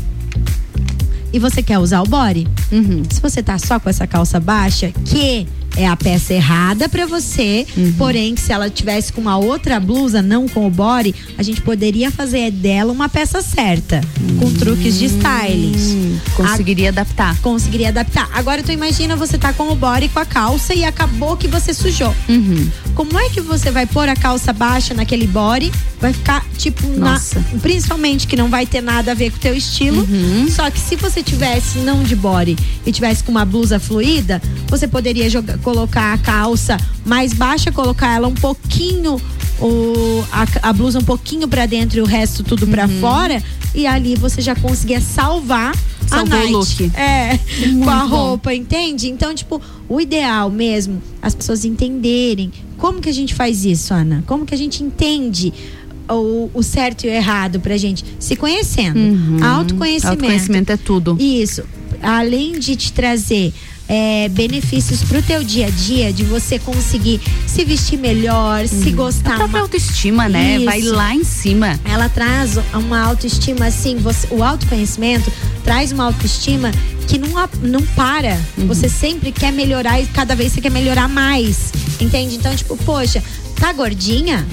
[1.33, 2.49] E você quer usar o body?
[3.11, 5.47] Se você tá só com essa calça baixa, que
[5.77, 7.67] é a peça errada pra você,
[7.97, 12.11] porém, se ela tivesse com uma outra blusa, não com o body, a gente poderia
[12.11, 14.01] fazer dela uma peça certa,
[14.39, 16.21] com truques de styling.
[16.35, 17.39] Conseguiria adaptar.
[17.41, 18.29] Conseguiria adaptar.
[18.33, 21.73] Agora tu imagina você tá com o body com a calça e acabou que você
[21.73, 22.15] sujou.
[22.95, 25.73] Como é que você vai pôr a calça baixa naquele body?
[26.01, 27.45] Vai ficar tipo na, Nossa.
[27.61, 30.07] principalmente que não vai ter nada a ver com o teu estilo.
[30.51, 34.89] Só que se você tivesse não de body e tivesse com uma blusa fluida, você
[34.89, 39.21] poderia jogar, colocar a calça mais baixa, colocar ela um pouquinho
[39.61, 43.43] o, a, a blusa um pouquinho pra dentro e o resto tudo pra fora
[43.75, 46.53] e ali você já conseguia salvar Salvou a o night.
[46.83, 46.97] look.
[46.97, 47.39] É,
[47.69, 48.07] Muito com a bom.
[48.09, 49.09] roupa, entende?
[49.09, 54.25] Então, tipo, o ideal mesmo, as pessoas entenderem como que a gente faz isso, Ana?
[54.27, 55.53] Como que a gente entende
[56.09, 58.03] o, o certo e o errado pra gente?
[58.19, 58.99] Se conhecendo.
[59.45, 60.07] Autoconhecimento.
[60.09, 61.17] Autoconhecimento é tudo.
[61.21, 61.63] Isso.
[62.03, 63.53] Além de te trazer
[63.93, 69.33] é, benefícios pro teu dia a dia, de você conseguir se vestir melhor, se gostar.
[69.35, 70.61] A própria autoestima, né?
[70.65, 71.79] Vai lá em cima.
[71.85, 75.33] Ela traz uma autoestima assim, você- o autoconhecimento
[75.65, 76.71] traz uma autoestima
[77.09, 77.31] que não,
[77.63, 78.39] não para.
[78.57, 78.69] Uhum.
[78.69, 81.73] Você sempre quer melhorar e cada vez você quer melhorar mais.
[82.01, 82.37] Entende?
[82.37, 83.21] Então, tipo, poxa,
[83.57, 84.47] tá gordinha?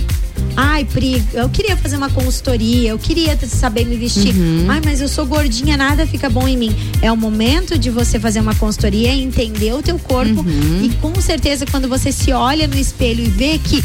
[0.59, 4.35] Ai, Pri, eu queria fazer uma consultoria, eu queria saber me vestir.
[4.35, 4.65] Uhum.
[4.67, 6.75] Ai, mas eu sou gordinha, nada fica bom em mim.
[6.99, 10.81] É o momento de você fazer uma consultoria, entender o teu corpo Uhum.
[10.83, 13.83] e com certeza quando você se olha no espelho e vê que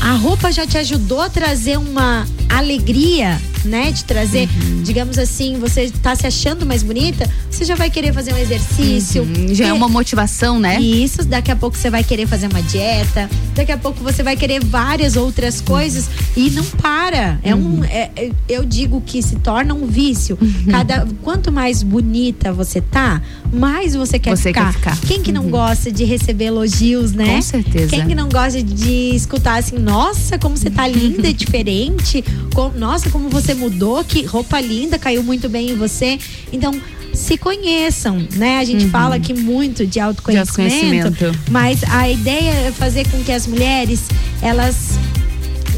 [0.00, 3.90] a roupa já te ajudou a trazer uma alegria, né?
[3.92, 4.82] De trazer, Uhum.
[4.82, 9.26] digamos assim, você tá se achando mais bonita, você já vai querer fazer um exercício.
[9.52, 10.80] Já é uma motivação, né?
[10.80, 14.36] Isso, daqui a pouco você vai querer fazer uma dieta, daqui a pouco você vai
[14.36, 17.38] querer várias outras coisas e não para.
[17.42, 17.80] É Uhum.
[17.80, 20.36] um, é- é- eu digo que se torna um vício.
[20.40, 20.64] Uhum.
[20.70, 24.72] Cada, quanto mais bonita você tá, mais você quer, Você ficar.
[24.72, 24.98] quer ficar.
[25.06, 27.36] Quem que não gosta de receber elogios, né?
[27.36, 27.88] Com certeza.
[27.88, 32.70] Quem que não gosta de escutar assim, nossa, como você tá linda, e diferente, Com-
[32.76, 36.18] nossa, como você mudou, que roupa linda, caiu muito bem em você.
[36.52, 36.72] Então,
[37.12, 38.58] se conheçam, né?
[38.58, 41.38] A gente fala aqui muito de autoconhecimento, autoconhecimento.
[41.50, 44.00] mas a ideia é fazer com que as mulheres,
[44.42, 44.98] elas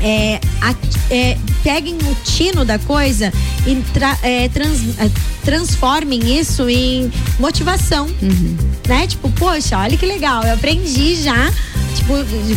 [0.01, 0.41] é,
[1.11, 3.33] é, peguem o tino da coisa
[3.67, 5.11] e tra- é, trans- é,
[5.45, 8.07] transformem isso em motivação.
[8.89, 9.07] Né?
[9.07, 11.53] Tipo, poxa, olha que legal, eu aprendi já.
[11.97, 12.13] Tipo,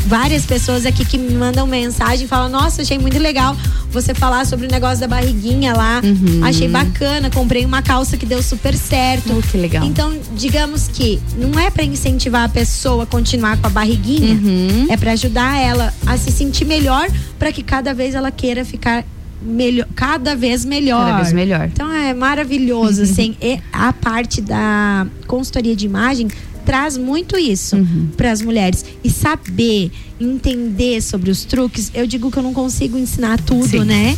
[0.07, 3.55] várias pessoas aqui que me mandam mensagem e falam: Nossa, achei muito legal
[3.91, 6.01] você falar sobre o negócio da barriguinha lá.
[6.43, 9.33] Achei bacana, comprei uma calça que deu super certo.
[9.37, 9.83] Oh, que legal.
[9.85, 14.87] Então, digamos que não é pra incentivar a pessoa a continuar com a barriguinha, Uhum.
[14.89, 19.03] é pra ajudar ela a se sentir melhor para que cada vez ela queira ficar
[19.41, 21.05] melhor, cada vez melhor.
[21.05, 21.69] Cada vez melhor.
[21.71, 26.27] Então é maravilhoso, assim, e a parte da consultoria de imagem
[26.69, 28.09] traz muito isso Uhum.
[28.15, 29.91] para as mulheres e saber
[30.21, 31.89] entender sobre os truques.
[31.95, 33.85] Eu digo que eu não consigo ensinar tudo, Sim.
[33.85, 34.15] né?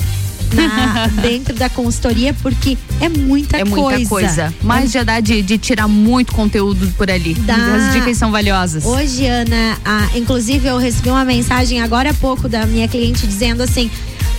[0.53, 3.75] Na- dentro da consultoria porque é muita É coisa.
[3.97, 4.53] muita coisa.
[4.61, 7.35] Mas já dá de, de tirar muito conteúdo por ali.
[7.35, 7.55] Dá.
[7.55, 8.83] As dicas são valiosas.
[8.83, 9.77] Hoje, Ana,
[10.13, 13.89] inclusive eu recebi uma mensagem agora há pouco da minha cliente dizendo assim: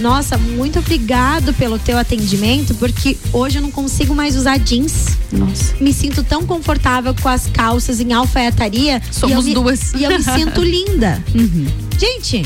[0.00, 5.16] Nossa, muito obrigado pelo teu atendimento, porque hoje eu não consigo mais usar jeans.
[5.30, 5.74] Nossa.
[5.80, 9.00] Me sinto tão confortável com as calças em alfaiataria.
[9.12, 9.92] Somos e me- duas.
[9.94, 11.22] E eu me sinto linda.
[11.98, 12.42] Gente,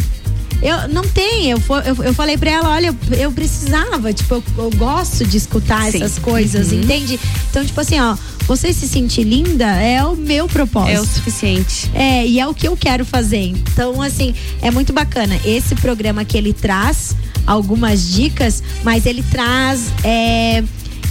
[0.63, 4.43] Eu não tem, eu, eu, eu falei pra ela, olha, eu, eu precisava, tipo, eu,
[4.59, 6.03] eu gosto de escutar Sim.
[6.03, 6.81] essas coisas, Uhum.
[6.81, 7.21] entende?
[7.51, 10.97] Então, tipo assim, ó, você se sentir linda é o meu propósito.
[10.97, 11.91] É o suficiente.
[11.95, 13.43] É, e é o que eu quero fazer.
[13.49, 15.39] Então, assim, é muito bacana.
[15.45, 17.15] Esse programa que ele traz
[17.47, 19.89] algumas dicas, mas ele traz.
[20.03, 20.63] é,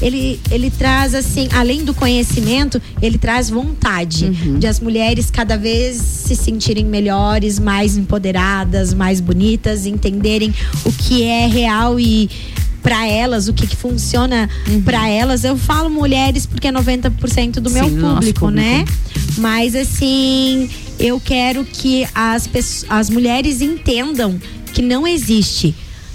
[0.01, 4.29] ele, ele traz, assim, além do conhecimento, ele traz vontade
[4.59, 11.23] de as mulheres cada vez se sentirem melhores, mais empoderadas, mais bonitas, entenderem o que
[11.23, 12.29] é real e
[12.81, 14.47] para elas, o que, que funciona
[14.83, 15.43] pra elas.
[15.43, 18.49] Eu falo mulheres porque é 90% do meu Sim, público, público.
[18.51, 18.85] né?
[19.39, 20.69] Mas assim,
[20.99, 22.47] eu quero que as,
[22.87, 24.39] as mulheres entendam
[24.71, 25.73] que não existe.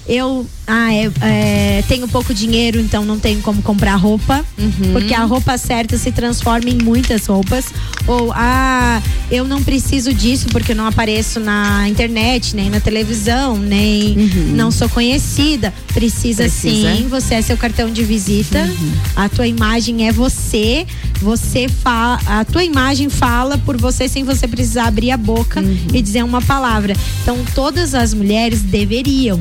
[0.09, 4.44] Eu ah, é, é, tenho pouco dinheiro, então não tenho como comprar roupa.
[4.59, 4.92] Uhum.
[4.92, 7.66] Porque a roupa certa se transforma em muitas roupas.
[8.07, 13.57] Ou, ah, eu não preciso disso porque eu não apareço na internet, nem na televisão,
[13.57, 14.14] nem
[14.55, 15.72] não sou conhecida.
[15.92, 16.48] Precisa, Uhum.
[16.51, 16.96] Precisa.
[16.96, 18.68] sim, você é seu cartão de visita.
[19.16, 20.86] A tua imagem é você.
[21.20, 26.01] Você fala, a tua imagem fala por você sem você precisar abrir a boca e
[26.01, 26.94] dizer uma palavra.
[27.22, 29.40] Então todas as mulheres deveriam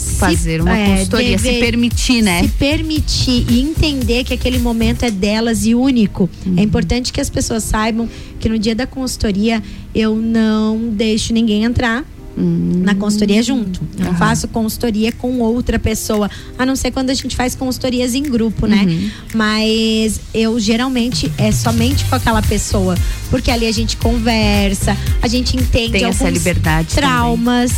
[0.00, 2.42] se- Fazer uma é, consultoria, se deve- permitir, né?
[2.42, 6.28] Se permitir e entender que aquele momento é delas e único.
[6.46, 6.54] Uhum.
[6.58, 9.62] É importante que as pessoas saibam que no dia da consultoria
[9.94, 12.04] eu não deixo ninguém entrar.
[12.36, 12.82] Uhum.
[12.84, 13.80] Na consultoria junto.
[13.98, 16.30] Não faço consultoria com outra pessoa.
[16.58, 18.84] A não ser quando a gente faz consultorias em grupo, né?
[18.86, 19.10] Uhum.
[19.34, 22.96] Mas eu geralmente é somente com aquela pessoa.
[23.30, 27.70] Porque ali a gente conversa, a gente entende Tem essa liberdade traumas.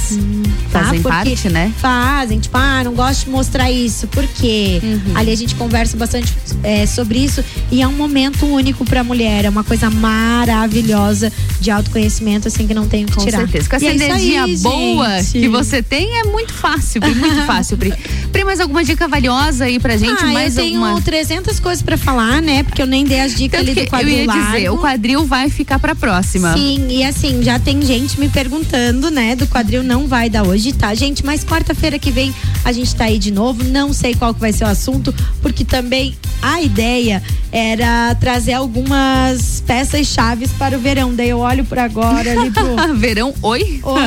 [0.70, 0.84] tá?
[0.84, 1.72] Fazem Porque parte, né?
[1.78, 4.06] Fazem, tipo, ah, não gosto de mostrar isso.
[4.08, 4.80] Por quê?
[4.82, 5.16] Uhum.
[5.16, 6.32] Ali a gente conversa bastante
[6.62, 9.44] é, sobre isso e é um momento único pra mulher.
[9.44, 13.38] É uma coisa maravilhosa de autoconhecimento, assim, que não tenho que Com tirar.
[13.38, 13.68] certeza.
[13.68, 13.84] Com essa
[14.18, 15.32] E é boa gente.
[15.40, 17.92] que você tem, é muito fácil, Pri, muito fácil, Pri.
[18.32, 20.22] Pri, mais alguma dica valiosa aí pra gente?
[20.24, 21.00] ah, mais eu tenho alguma?
[21.02, 22.62] 300 coisas pra falar, né?
[22.62, 24.74] Porque eu nem dei as dicas Tanto ali do eu quadril ia dizer, largo.
[24.74, 26.52] o quadril vai ficar pra próxima.
[26.54, 29.36] Sim, e assim, já tem gente me perguntando, né?
[29.36, 31.24] Do quadril não vai dar hoje, tá, gente?
[31.24, 32.34] Mas quarta-feira que vem
[32.64, 33.64] a gente tá aí de novo.
[33.64, 39.62] Não sei qual que vai ser o assunto, porque também a ideia era trazer algumas
[39.66, 41.14] peças chaves para o verão.
[41.14, 42.62] Daí eu olho por agora ali pro.
[42.96, 43.80] Verão, oi?
[43.82, 44.02] Oi,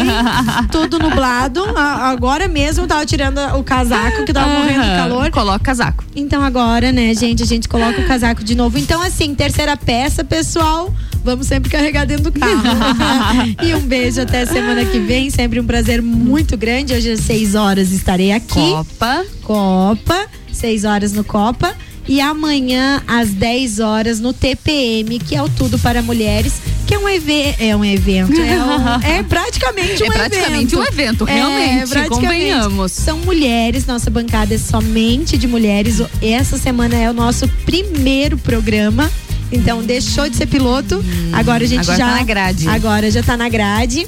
[0.71, 1.63] tudo nublado.
[1.76, 5.32] A- Agora mesmo eu tava tirando o casaco, que tava morrendo de calor.
[5.32, 6.03] Coloca casaco.
[6.15, 8.78] Então agora, né, gente, a gente coloca o casaco de novo.
[8.78, 10.93] Então, assim, terceira peça, pessoal.
[11.23, 12.61] Vamos sempre carregar dentro do carro.
[13.63, 15.30] e um beijo até semana que vem.
[15.30, 16.93] Sempre um prazer muito grande.
[16.93, 18.53] Hoje às 6 horas estarei aqui.
[18.53, 19.26] Copa.
[19.41, 20.26] Copa.
[20.51, 21.73] 6 horas no Copa.
[22.07, 26.53] E amanhã, às 10 horas, no TPM, que é o Tudo para Mulheres,
[26.86, 28.33] que é um, eve é um evento.
[28.39, 30.79] É, um- é praticamente um É praticamente evento.
[30.79, 32.09] um evento, É, realmente, praticamente.
[32.27, 32.91] convenhamos.
[32.91, 36.01] São mulheres, nossa bancada é somente de mulheres.
[36.21, 39.11] Essa semana é o nosso primeiro programa.
[39.51, 41.03] Então deixou de ser piloto.
[41.31, 42.67] agora a gente agora já tá na grade.
[42.67, 44.07] Agora já tá na grade.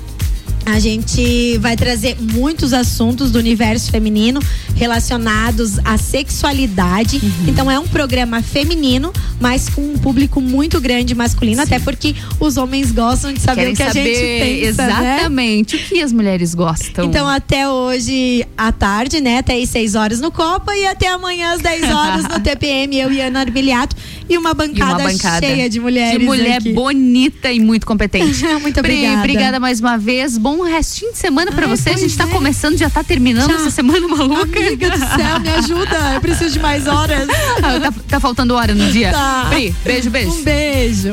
[0.69, 4.41] A gente vai trazer muitos assuntos do universo feminino
[4.75, 7.21] relacionados à sexualidade.
[7.23, 7.31] Uhum.
[7.47, 12.57] Então é um programa feminino, mas com um público muito grande masculino, até porque os
[12.57, 14.19] homens gostam de saber Querem o que a saber gente
[14.65, 15.13] pensa, né?
[15.15, 17.05] exatamente o que as mulheres gostam.
[17.05, 19.37] Então, até hoje à tarde, né?
[19.37, 23.11] Até às 6 horas no Copa e até amanhã às 10 horas no TPM, eu
[23.11, 23.95] e Ana Armiliato.
[24.29, 26.19] E uma E bancada, uma bancada cheia de mulheres.
[26.19, 26.73] De mulher aqui.
[26.73, 28.43] bonita e muito competente.
[28.67, 29.19] Muito Pri, obrigada.
[29.19, 30.37] obrigada mais uma vez.
[30.37, 31.89] Bom restinho de semana pra você.
[31.89, 33.55] A gente tá começando, já tá terminando Já.
[33.55, 34.59] essa semana maluca.
[34.59, 36.13] Amiga do céu, me ajuda.
[36.15, 37.27] Eu preciso de mais horas.
[37.57, 39.11] Ah, tá, tá faltando hora no dia.
[39.11, 39.47] Tá.
[39.49, 40.31] Pri, beijo, beijo.
[40.31, 41.11] Um beijo.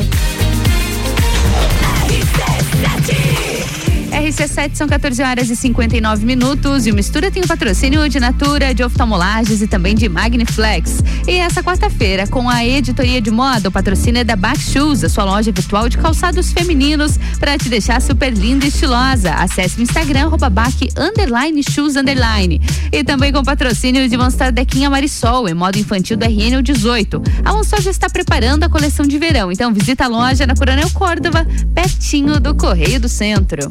[4.24, 8.74] RC7 são 14 horas e 59 minutos e o Mistura tem o patrocínio de Natura,
[8.74, 11.04] de oftalmolages e também de Magniflex.
[11.28, 15.10] E essa quarta-feira, com a editoria de moda, o patrocínio é da Back Shoes, a
[15.10, 19.32] sua loja virtual de calçados femininos, para te deixar super linda e estilosa.
[19.34, 22.62] Acesse o Instagram, arroba Back, underline, shoes, underline.
[22.90, 27.22] E também com patrocínio de Monstar Dequinha Marisol, em modo infantil do RN 18.
[27.44, 30.88] A Monstar já está preparando a coleção de verão, então visita a loja na Coronel
[30.94, 33.70] Córdova, pertinho do Correio do Centro.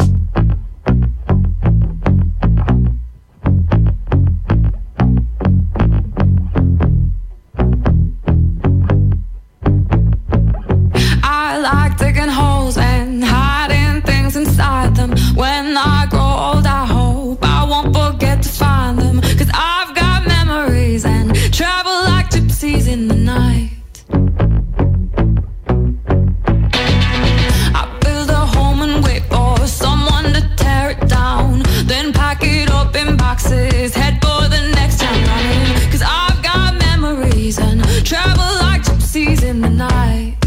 [33.51, 33.95] chances.
[33.95, 35.91] Head for the next town running.
[35.91, 40.37] Cause I've got memories and travel like gypsies in the night.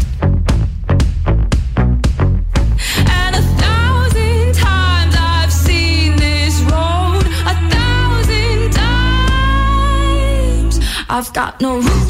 [11.07, 12.04] I've got no room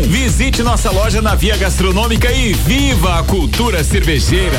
[0.00, 4.58] Visite nossa loja na Via Gastronômica e viva a cultura cervejeira.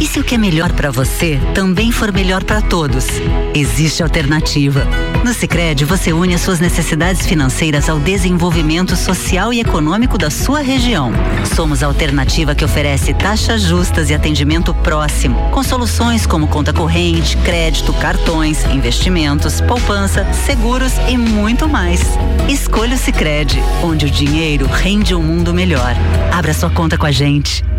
[0.00, 3.06] E se o que é melhor para você também for melhor para todos?
[3.54, 4.86] Existe alternativa.
[5.24, 10.60] No Sicredi você une as suas necessidades financeiras ao desenvolvimento social e econômico da sua
[10.60, 11.12] região.
[11.54, 17.36] Somos a alternativa que oferece taxas justas e atendimento próximo, com soluções como conta corrente,
[17.38, 22.00] crédito, cartões, investimentos, poupança, seguros e muito mais.
[22.48, 25.94] Escolha o Sicredi, onde o dinheiro rende um mundo melhor.
[26.32, 27.71] Abra sua conta com a gente.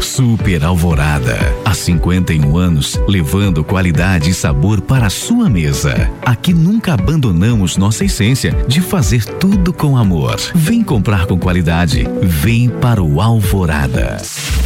[0.00, 1.36] Super Alvorada.
[1.64, 6.10] Há 51 anos, levando qualidade e sabor para a sua mesa.
[6.24, 10.36] Aqui nunca abandonamos nossa essência de fazer tudo com amor.
[10.54, 12.06] Vem comprar com qualidade.
[12.22, 14.16] Vem para o Alvorada.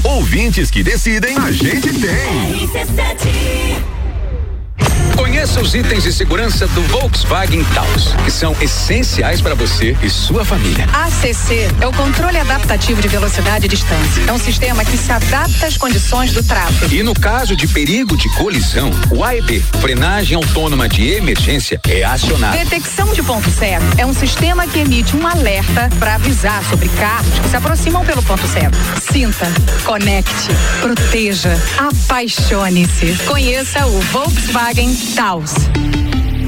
[0.04, 3.99] Ouvintes que decidem, a gente tem.
[5.16, 10.44] Conheça os itens de segurança do Volkswagen Taos, que são essenciais para você e sua
[10.44, 10.84] família.
[10.92, 14.22] ACC é o controle adaptativo de velocidade e distância.
[14.26, 16.94] É um sistema que se adapta às condições do tráfego.
[16.94, 22.56] E no caso de perigo de colisão, o AEB, frenagem autônoma de emergência, é acionado.
[22.56, 27.38] Detecção de ponto cego é um sistema que emite um alerta para avisar sobre carros
[27.38, 28.76] que se aproximam pelo ponto cego.
[29.12, 29.46] Sinta,
[29.84, 30.48] conecte,
[30.80, 33.14] proteja, apaixone-se.
[33.26, 35.99] Conheça o Volkswagen Taos.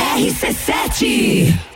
[0.00, 1.69] RC7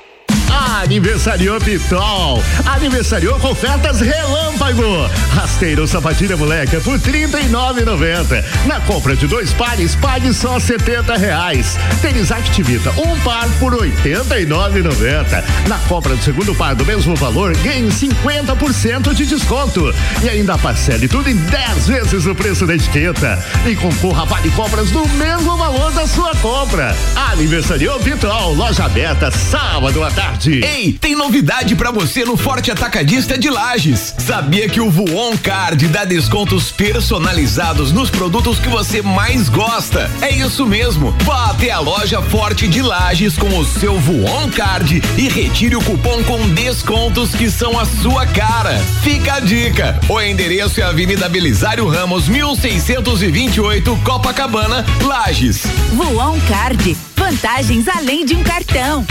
[0.55, 2.41] Aniversariou Pitol.
[2.65, 5.11] Aniversariou com ofertas relâmpago.
[5.35, 8.45] Rasteiro sapatilha moleca por R$ 39,90.
[8.67, 11.77] Na compra de dois pares, pague só 70 reais.
[12.01, 15.45] Tênis Activita, um par por R$ 89,90.
[15.69, 19.93] Na compra do segundo par do mesmo valor, ganhe 50% de desconto.
[20.23, 23.45] E ainda parcele tudo em 10 vezes o preço da etiqueta.
[23.67, 26.95] E concorra a vale compras no mesmo valor da sua compra.
[27.33, 30.44] Aniversariou Pitol, loja aberta sábado à tarde.
[30.53, 34.15] Ei, tem novidade pra você no Forte Atacadista de Lages.
[34.19, 40.11] Sabia que o Voon Card dá descontos personalizados nos produtos que você mais gosta?
[40.21, 41.15] É isso mesmo.
[41.23, 45.83] Vá até a loja Forte de Lages com o seu Voon Card e retire o
[45.83, 48.79] cupom com descontos que são a sua cara.
[49.03, 49.99] Fica a dica.
[50.09, 55.63] O endereço é Avenida Belisário Ramos, 1628, Copacabana, Lages.
[55.93, 56.97] Voon Card.
[57.17, 59.07] Vantagens além de um cartão.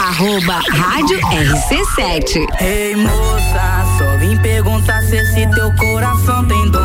[0.00, 2.46] Arroba Rádio RC7.
[2.62, 6.79] Ei moça, só vim perguntar se esse teu coração tem dono.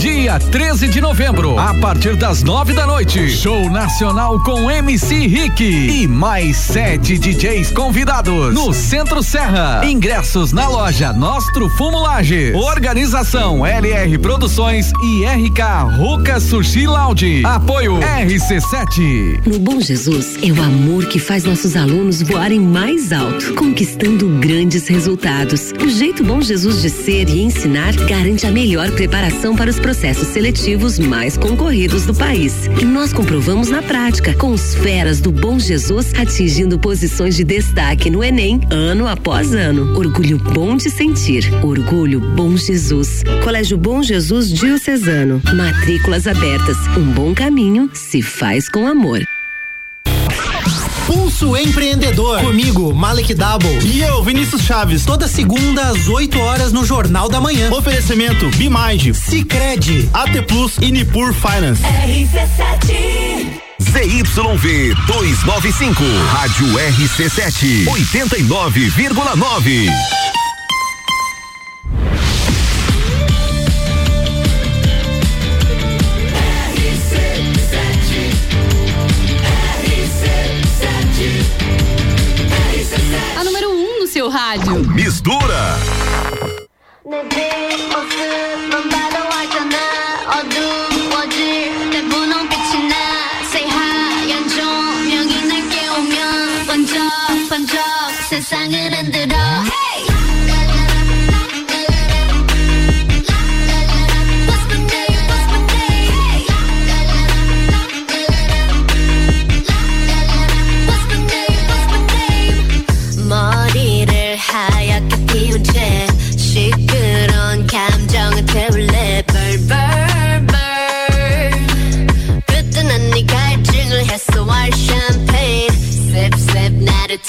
[0.00, 5.62] Dia 13 de novembro, a partir das nove da noite, show nacional com MC Rick
[5.62, 9.82] e mais sete DJs convidados no Centro Serra.
[9.84, 12.54] Ingressos na loja Nostro Fumo Lages.
[12.54, 17.42] Organização LR Produções e RK Ruca Sushi Lounge.
[17.44, 19.46] Apoio RC7.
[19.46, 24.88] No Bom Jesus é o amor que faz nossos alunos voarem mais alto, conquistando grandes
[24.88, 25.74] resultados.
[25.78, 30.28] O jeito Bom Jesus de ser e ensinar garante a melhor preparação para os processos
[30.28, 32.66] seletivos mais concorridos do país.
[32.80, 38.08] E nós comprovamos na prática, com os feras do Bom Jesus atingindo posições de destaque
[38.08, 39.98] no Enem, ano após ano.
[39.98, 41.42] Orgulho bom de sentir.
[41.60, 43.24] Orgulho Bom Jesus.
[43.42, 45.42] Colégio Bom Jesus Diocesano.
[45.56, 46.76] Matrículas abertas.
[46.96, 49.20] Um bom caminho se faz com amor.
[51.10, 52.40] Pulso Empreendedor.
[52.40, 53.84] Comigo, Malek Double.
[53.84, 55.04] E eu, Vinícius Chaves.
[55.04, 57.68] Toda segunda às 8 horas no Jornal da Manhã.
[57.72, 61.82] Oferecimento Bimage, Cicred, AT Plus e Nipur Finance.
[61.82, 70.39] RC7 ZYV 295, Rádio RC7, 89,9.
[84.30, 84.78] rádio.
[84.88, 85.99] Mistura.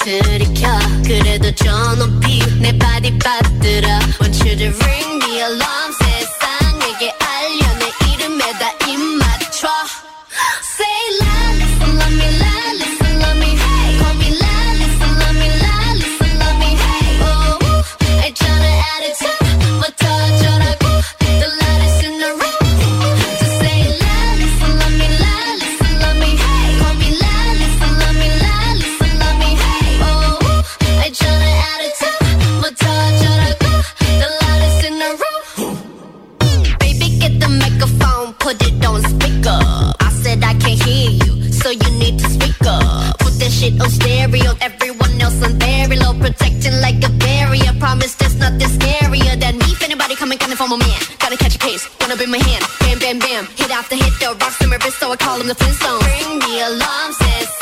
[0.04, 0.66] 들이켜
[1.04, 3.88] 그래도 저 높이 내 바디 빠뜨려
[4.20, 5.81] Want you to ring me along
[55.12, 56.00] I call him the Flintstone.
[56.00, 57.61] Ring the alarm, sis.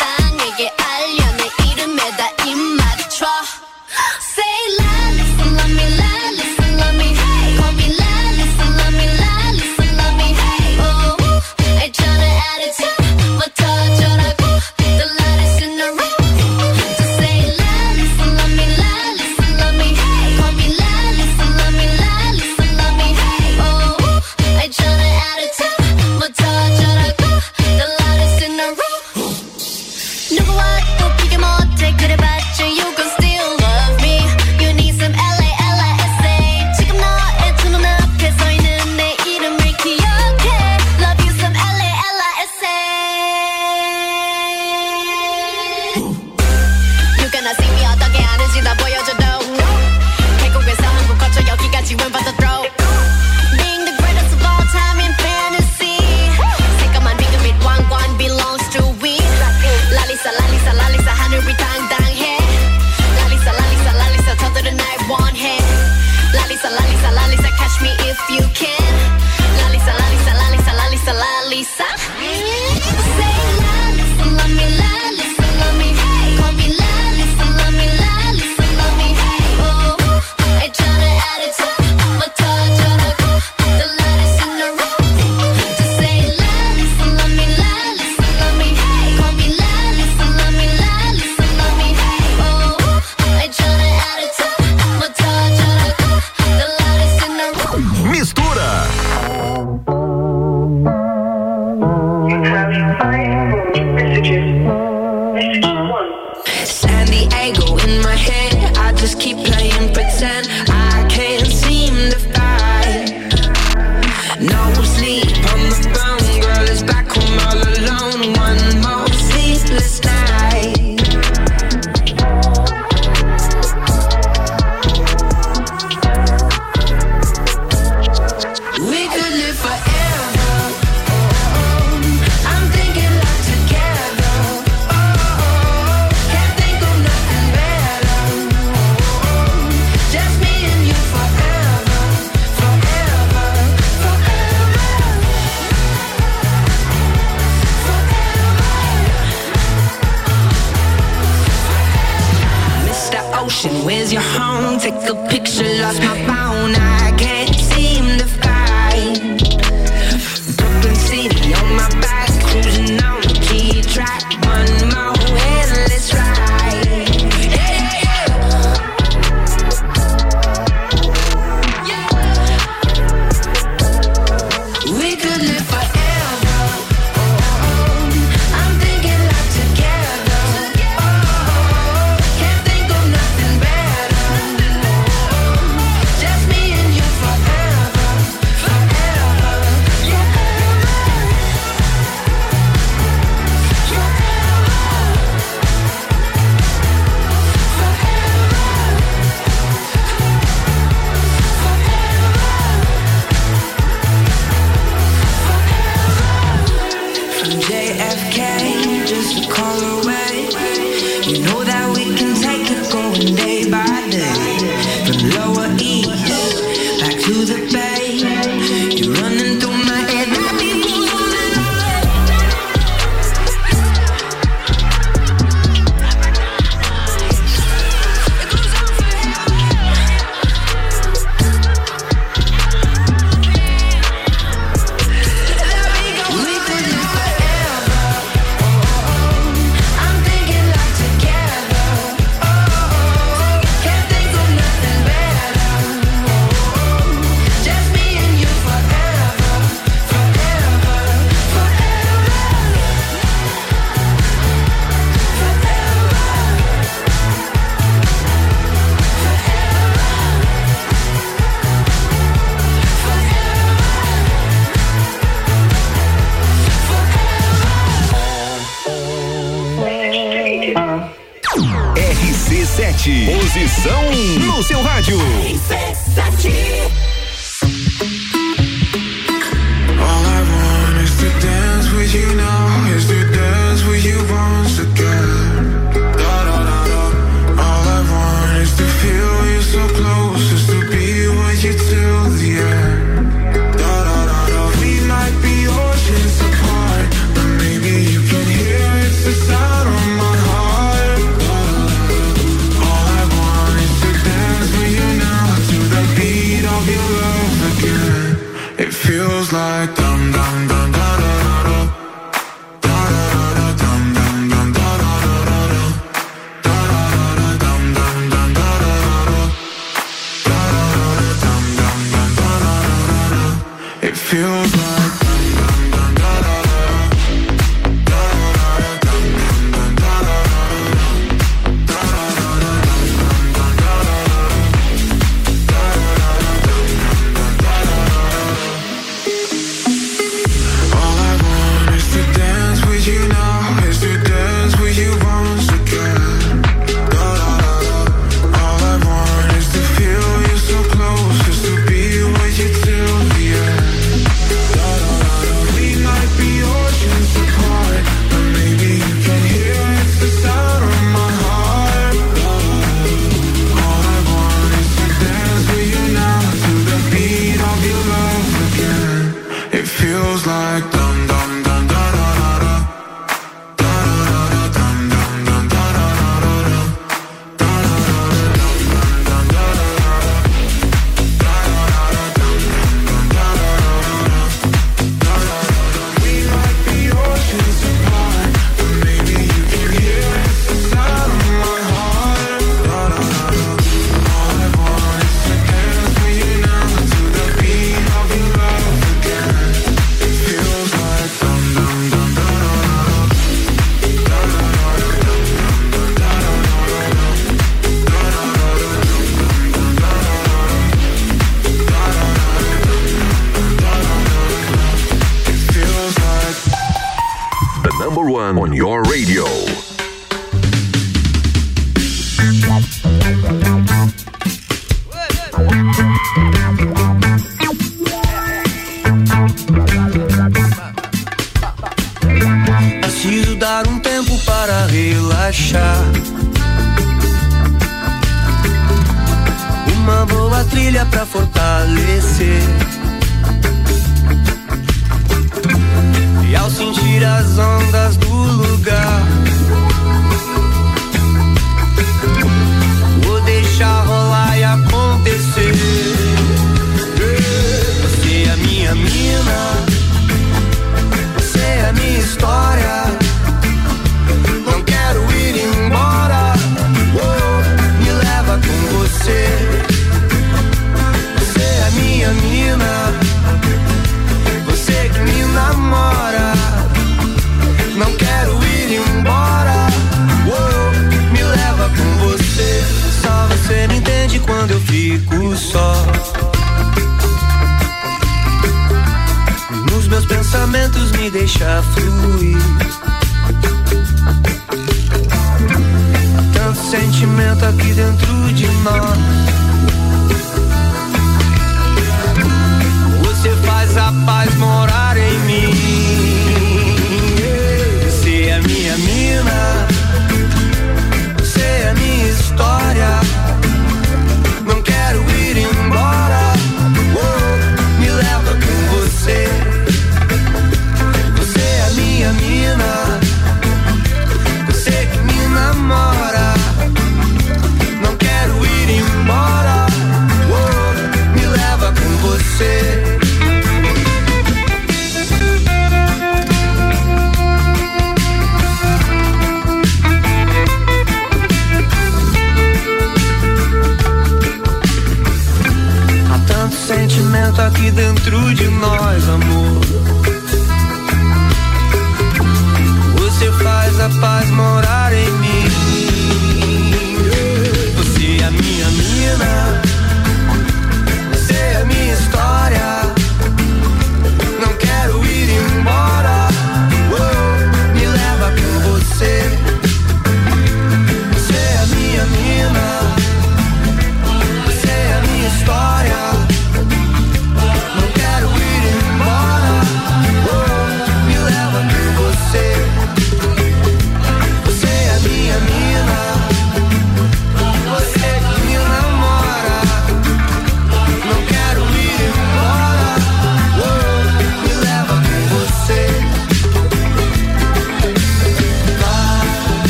[274.63, 275.40] Seu rádio.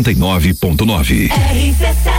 [0.00, 1.28] 89.9.
[1.28, 2.11] RC7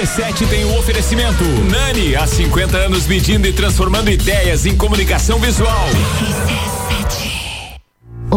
[0.00, 1.44] RC7 tem o oferecimento.
[1.70, 5.88] Nani, há 50 anos medindo e transformando ideias em comunicação visual.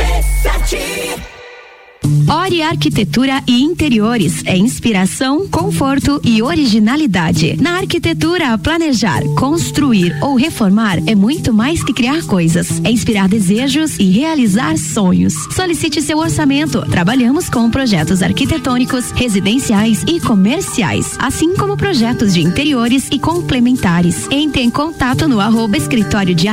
[0.00, 1.19] RC7
[2.30, 7.60] Ori Arquitetura e Interiores é inspiração, conforto e originalidade.
[7.60, 12.80] Na arquitetura, planejar, construir ou reformar é muito mais que criar coisas.
[12.84, 15.34] É inspirar desejos e realizar sonhos.
[15.52, 16.82] Solicite seu orçamento.
[16.88, 24.28] Trabalhamos com projetos arquitetônicos, residenciais e comerciais, assim como projetos de interiores e complementares.
[24.30, 26.48] Entre em contato no arroba escritório de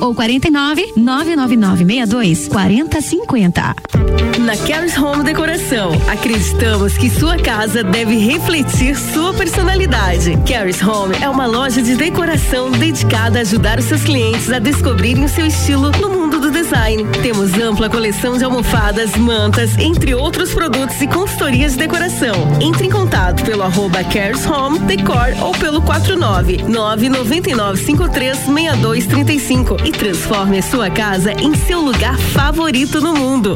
[0.00, 4.27] ou 49 99962 4050.
[4.36, 10.38] Na Caris Home Decoração, acreditamos que sua casa deve refletir sua personalidade.
[10.46, 15.24] Caris Home é uma loja de decoração dedicada a ajudar os seus clientes a descobrirem
[15.24, 17.04] o seu estilo no mundo do design.
[17.22, 22.34] Temos ampla coleção de almofadas, mantas, entre outros produtos e consultorias de decoração.
[22.60, 29.92] Entre em contato pelo arroba Caris Home Decor ou pelo 49 999 53 6235 e
[29.92, 33.54] transforme a sua casa em seu lugar favorito no mundo.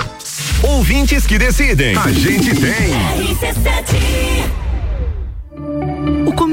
[0.63, 1.97] Ouvintes que decidem.
[1.97, 2.93] A gente tem.
[3.19, 4.62] RC7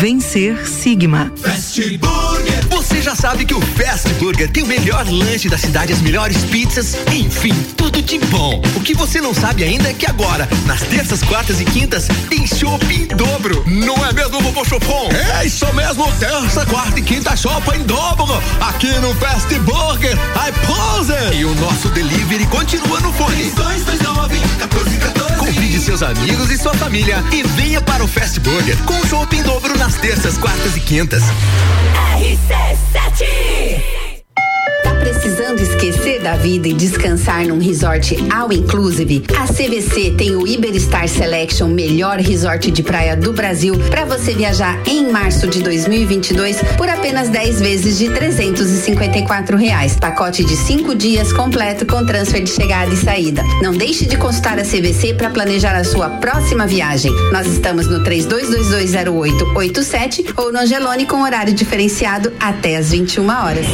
[0.00, 1.32] Vencer Sigma.
[1.42, 2.66] Fast Burger.
[2.70, 6.44] Você já sabe que o Fast Burger tem o melhor lanche da cidade, as melhores
[6.44, 8.62] pizzas, enfim, tudo de bom.
[8.76, 12.46] O que você não sabe ainda é que agora, nas terças, quartas e quintas, tem
[12.46, 13.64] chopp em dobro.
[13.66, 15.08] Não é mesmo, vovô Chopon?
[15.40, 18.40] É isso mesmo, terça, quarta e quinta chopp em dobro.
[18.60, 21.36] Aqui no Fast Burger, I pose.
[21.36, 23.50] E o nosso delivery continua no fone.
[23.50, 25.17] 229 1414.
[25.48, 29.42] Convide seus amigos e sua família e venha para o Fast Burger com chopp em
[29.42, 31.22] dobro nas terças, quartas e quintas.
[32.20, 34.07] RC7 Tá
[34.98, 39.24] precisando esquecer da vida e descansar num resort all inclusive?
[39.36, 44.78] A CVC tem o Iberstar Selection, melhor resort de praia do Brasil, para você viajar
[44.86, 49.96] em março de 2022 por apenas 10 vezes de 354 reais.
[49.96, 53.42] Pacote de 5 dias completo com transfer de chegada e saída.
[53.62, 57.12] Não deixe de consultar a CVC para planejar a sua próxima viagem.
[57.32, 63.66] Nós estamos no 32220887 ou no Angelone com horário diferenciado até às 21 horas.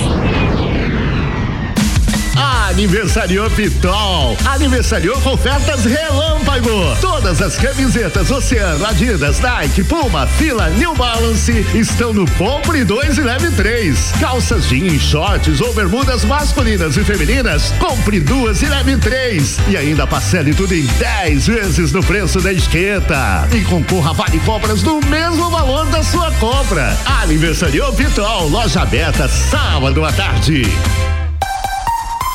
[2.74, 4.36] Aniversariou Pitol.
[4.44, 6.96] Aniversariou com ofertas relâmpago.
[7.00, 13.20] Todas as camisetas Oceano, Adidas, Nike, Puma, Fila, New Balance estão no Compre 2 e
[13.20, 14.14] Leve 3.
[14.18, 19.56] Calças jeans, shorts ou bermudas masculinas e femininas, compre duas e leve três.
[19.68, 23.48] E ainda parcele tudo em 10 vezes no preço da etiqueta.
[23.52, 26.98] E concorra a vale compras no mesmo valor da sua compra.
[27.22, 28.48] Aniversariou Pitol.
[28.48, 30.64] Loja aberta sábado à tarde.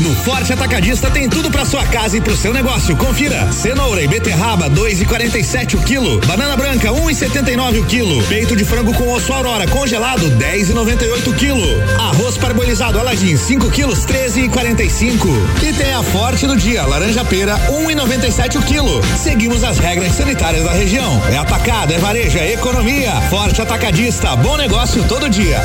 [0.00, 2.96] No Forte Atacadista tem tudo para sua casa e pro seu negócio.
[2.96, 8.94] Confira: cenoura e beterraba 2,47 o quilo, banana branca 1,79 o quilo, peito de frango
[8.94, 15.28] com osso aurora congelado 10,98 o quilo, arroz parbolizado Aladim 5 quilos 13,45
[15.62, 19.02] e tem a Forte do dia laranja pera 1,97 o quilo.
[19.18, 21.22] Seguimos as regras sanitárias da região.
[21.30, 23.12] É atacado, é varejo, é economia.
[23.28, 25.60] Forte Atacadista, bom negócio todo dia.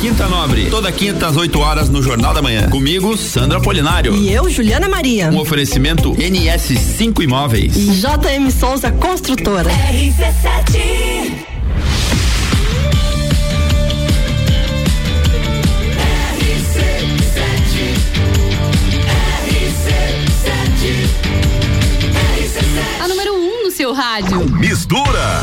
[0.00, 2.70] Quinta Nobre, toda quinta às 8 horas no Jornal da Manhã.
[2.70, 4.16] Comigo, Sandra Polinário.
[4.16, 5.28] E eu, Juliana Maria.
[5.28, 7.76] Um oferecimento NS5 Imóveis.
[7.76, 9.68] E JM Souza Construtora.
[9.70, 11.50] RC7
[23.02, 24.48] A número 1 um no seu rádio.
[24.56, 25.42] Mistura.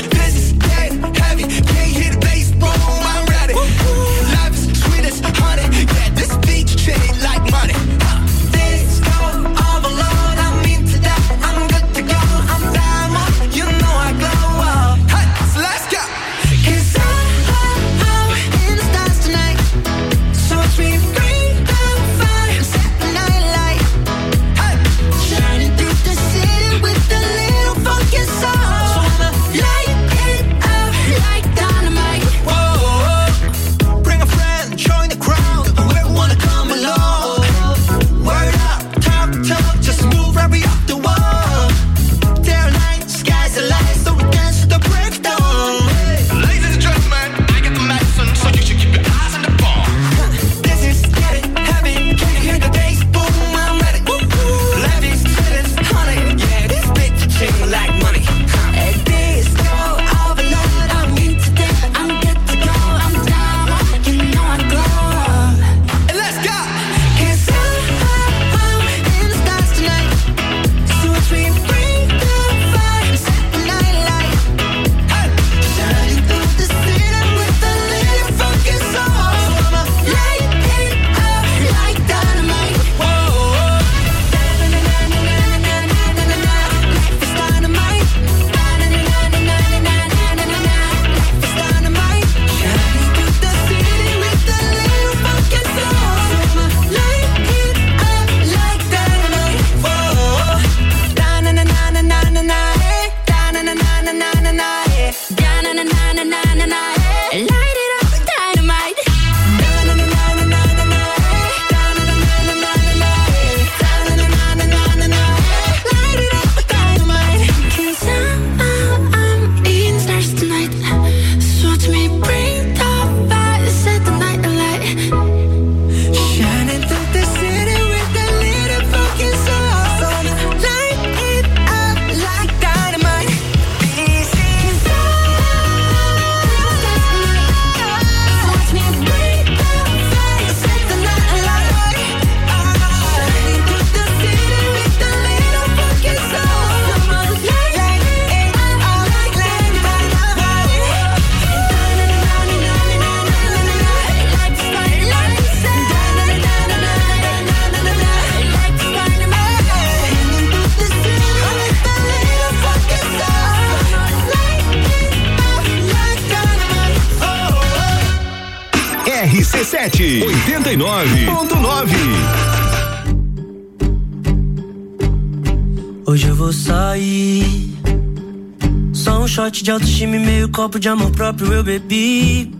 [180.51, 182.53] copo de amor próprio eu bebi.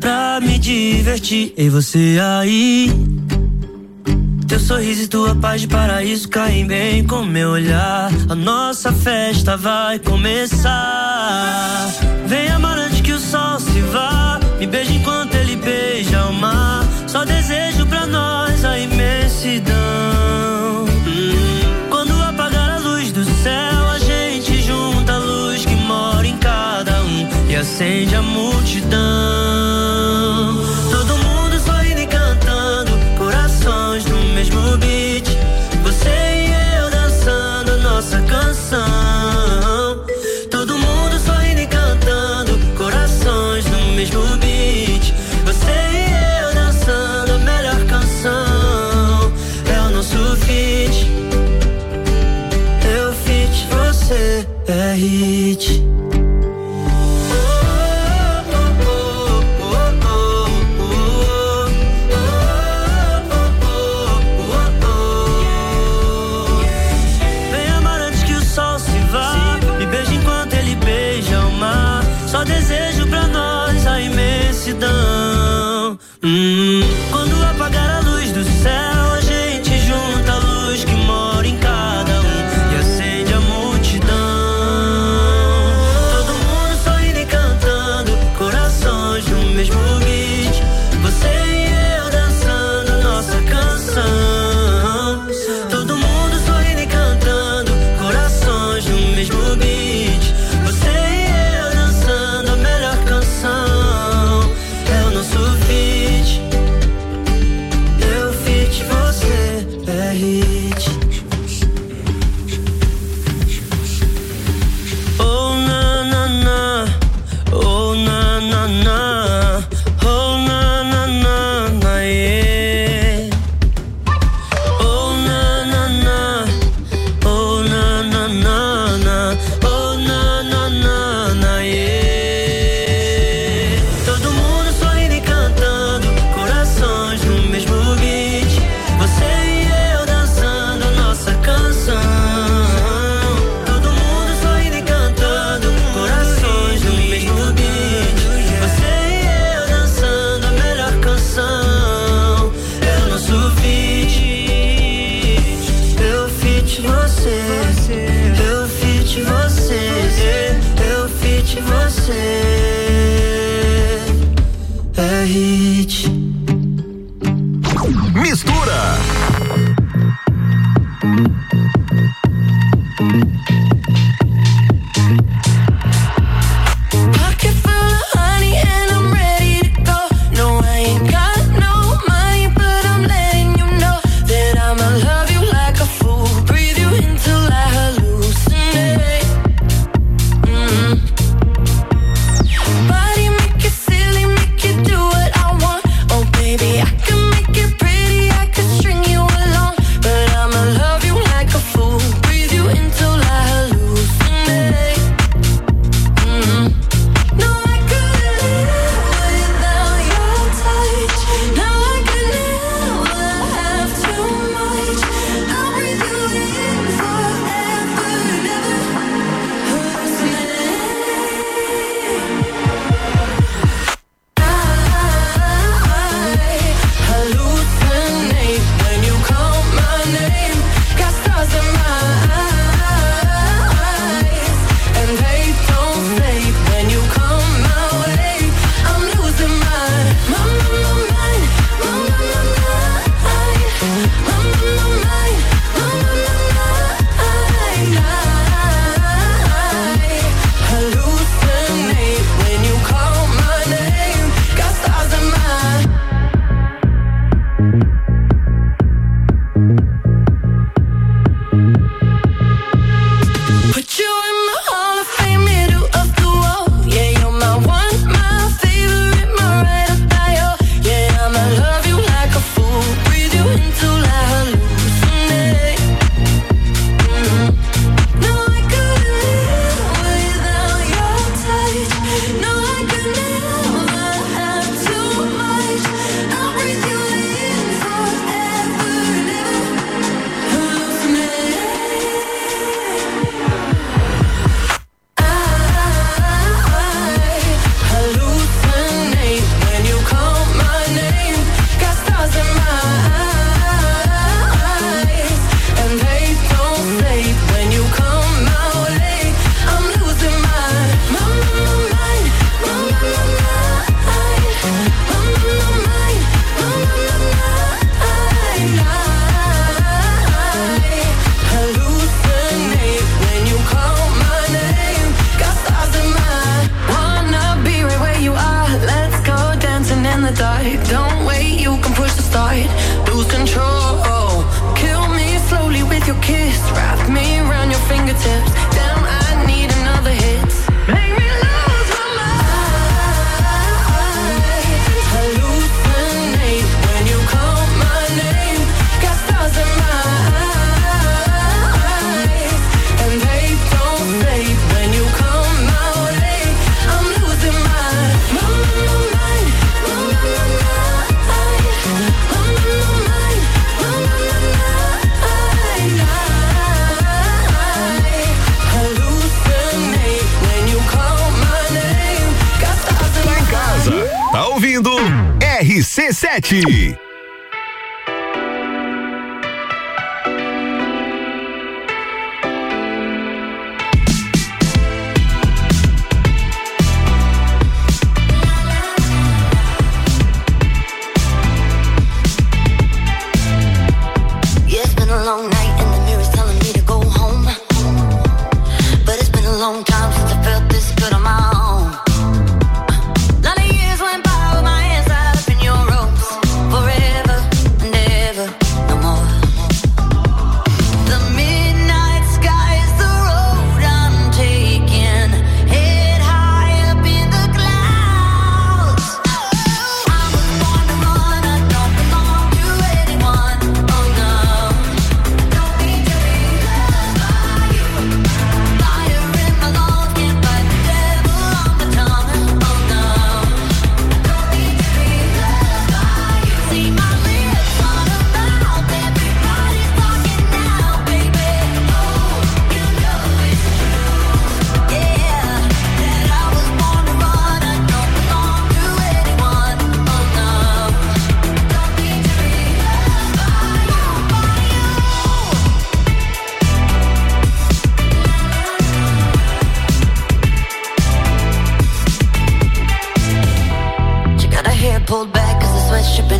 [0.00, 1.52] Pra me divertir.
[1.56, 2.92] E você aí?
[4.46, 8.10] Teu sorriso e tua paz de paraíso caem bem com meu olhar.
[8.28, 11.88] A nossa festa vai começar.
[12.26, 14.38] Vem amar antes que o sol se vá.
[14.58, 16.84] Me beija enquanto ele beija o mar.
[17.06, 17.75] Só desejo
[27.76, 29.25] acende a multidão.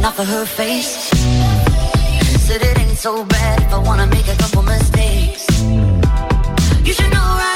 [0.07, 1.11] off of her face.
[2.47, 5.45] Said it ain't so bad if I wanna make a couple mistakes.
[6.87, 7.56] You should know right.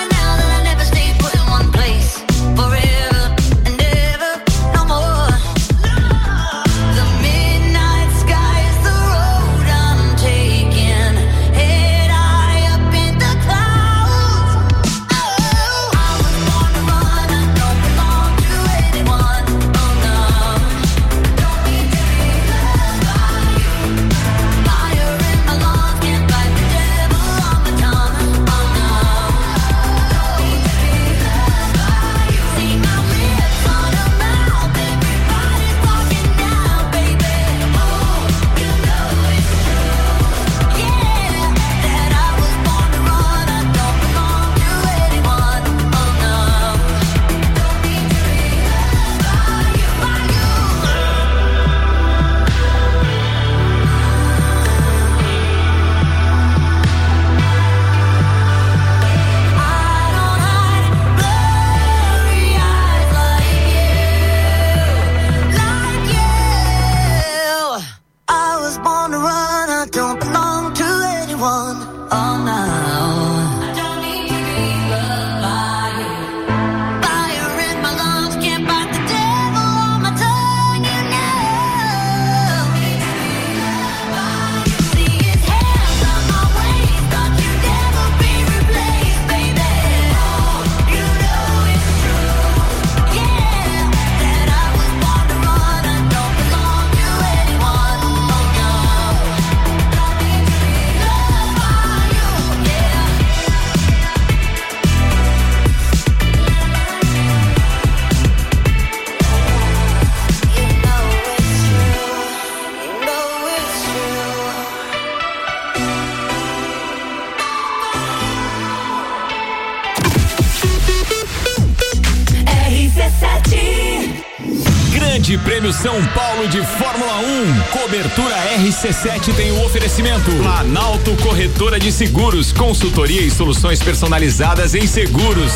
[128.81, 130.31] RC7 tem o oferecimento.
[130.43, 135.53] Planalto Corretora de Seguros, consultoria e soluções personalizadas em seguros.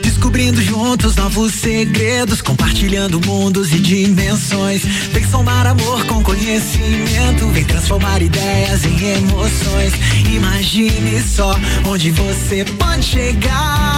[0.00, 4.84] Descobrindo juntos novos segredos, compartilhando mundos e dimensões.
[5.12, 9.92] Vem somar amor com conhecimento, vem transformar ideias em emoções.
[10.32, 11.52] Imagine só
[11.84, 13.89] onde você pode chegar.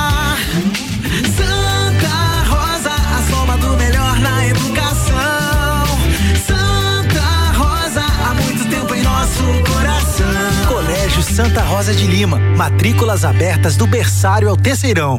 [11.32, 12.38] Santa Rosa de Lima.
[12.58, 15.18] Matrículas abertas do berçário ao terceirão.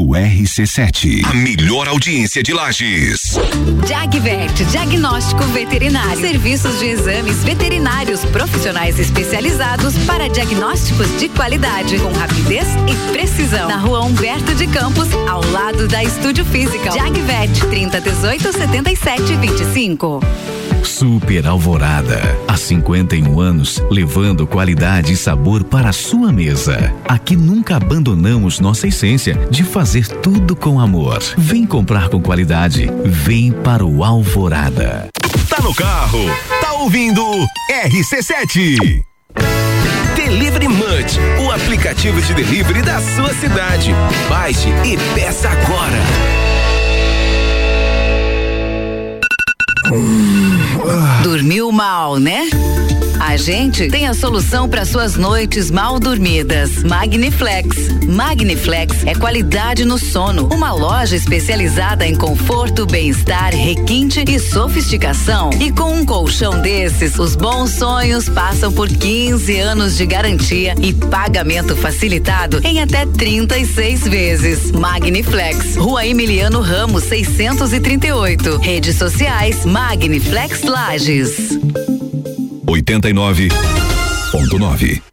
[0.00, 1.24] Rádio RC7.
[1.24, 3.38] A melhor audiência de Lages.
[3.86, 6.20] Jagvet, diagnóstico veterinário.
[6.20, 13.68] Serviços de exames veterinários profissionais especializados para diagnósticos de qualidade, com rapidez e precisão.
[13.68, 16.90] Na rua Humberto de Campos, ao lado da Estúdio Física.
[16.92, 20.20] Jagvet, 30 18 77 25.
[20.82, 22.20] Super Alvorada.
[22.46, 26.92] Há 51 anos, levando qualidade e sabor para a sua mesa.
[27.08, 31.20] Aqui nunca abandonamos nossa essência de fazer tudo com amor.
[31.36, 32.90] Vem comprar com qualidade.
[33.04, 35.08] Vem para o Alvorada.
[35.48, 36.20] Tá no carro,
[36.60, 37.22] tá ouvindo
[37.70, 39.02] RC7.
[40.14, 43.90] Delivery Munch, o aplicativo de delivery da sua cidade.
[44.28, 46.49] Baixe e peça agora.
[51.22, 52.48] Dormiu mal, né?
[53.20, 56.82] A gente tem a solução para suas noites mal dormidas.
[56.82, 57.76] Magniflex.
[58.08, 60.48] Magniflex é qualidade no sono.
[60.50, 65.50] Uma loja especializada em conforto, bem-estar, requinte e sofisticação.
[65.60, 70.94] E com um colchão desses, os bons sonhos passam por 15 anos de garantia e
[70.94, 74.72] pagamento facilitado em até 36 vezes.
[74.72, 75.76] Magniflex.
[75.76, 78.56] Rua Emiliano Ramos, 638.
[78.56, 81.89] Redes sociais Magniflex Lages.
[82.76, 85.09] 89.9.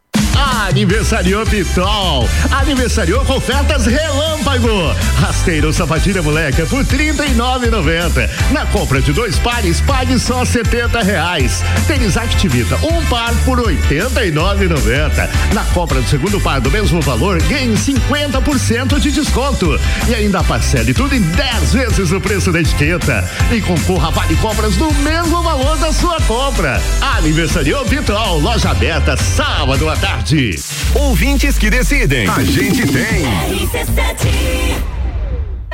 [0.68, 2.28] Aniversariou Pitol.
[2.50, 4.94] Aniversariou com ofertas relâmpago.
[5.18, 11.64] Rasteiro sapatilha moleca por trinta e Na compra de dois pares, pague só setenta reais.
[11.86, 17.40] Tênis Activita, um par por oitenta e Na compra do segundo par do mesmo valor,
[17.44, 19.80] ganhe 50% de desconto.
[20.06, 23.26] E ainda parcele tudo em 10 vezes o preço da etiqueta.
[23.50, 26.78] E concorra a vale compras no mesmo valor da sua compra.
[27.00, 30.57] Aniversariou Pitol, loja aberta sábado à tarde.
[30.94, 32.28] Ouvintes que decidem.
[32.28, 33.24] A gente tem.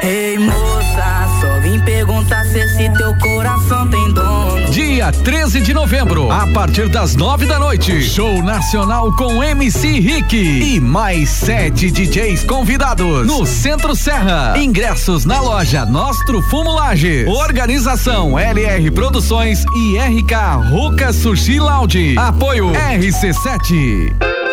[0.03, 4.71] Ei moça, só vim perguntar se esse teu coração tem dono.
[4.71, 10.37] Dia 13 de novembro, a partir das nove da noite, show nacional com MC Rick
[10.37, 14.59] e mais sete DJs convidados no Centro Serra.
[14.59, 17.25] Ingressos na loja Nostro Fumulage.
[17.27, 22.15] Organização LR Produções e RK Ruca Sushi Lounge.
[22.19, 24.44] Apoio RC7.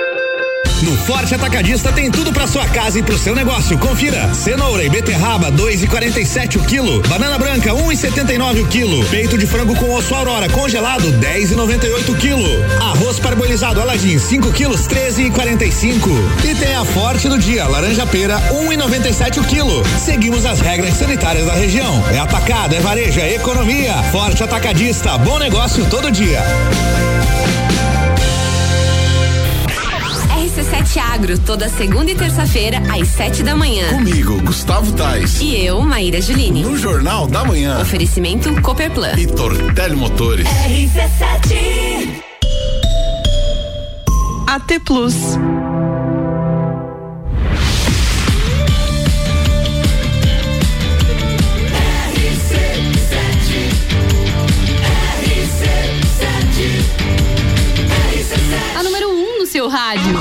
[0.82, 3.78] No Forte Atacadista tem tudo para sua casa e pro seu negócio.
[3.78, 9.76] Confira: cenoura e beterraba 2,47 o quilo, banana branca 1,79 o quilo, peito de frango
[9.76, 16.10] com osso aurora congelado 10,98 o quilo, arroz parbolizado Aladim 5 quilos 13,45
[16.44, 19.84] e tem a Forte do dia laranja pera 1,97 o quilo.
[20.00, 22.04] Seguimos as regras sanitárias da região.
[22.12, 23.94] É atacado, é varejo, é economia.
[24.12, 26.42] Forte Atacadista, bom negócio todo dia.
[30.92, 33.88] RC7 Agro, toda segunda e terça-feira, às sete da manhã.
[33.90, 35.40] Comigo, Gustavo Tais.
[35.40, 36.64] E eu, Maíra Juline.
[36.64, 37.80] No Jornal da Manhã.
[37.80, 39.14] Oferecimento Cooperplan.
[39.18, 40.46] E Tortelli Motores.
[40.48, 42.24] RC7.
[44.48, 45.16] AT Plus.
[58.76, 60.21] A número 1 um no seu rádio.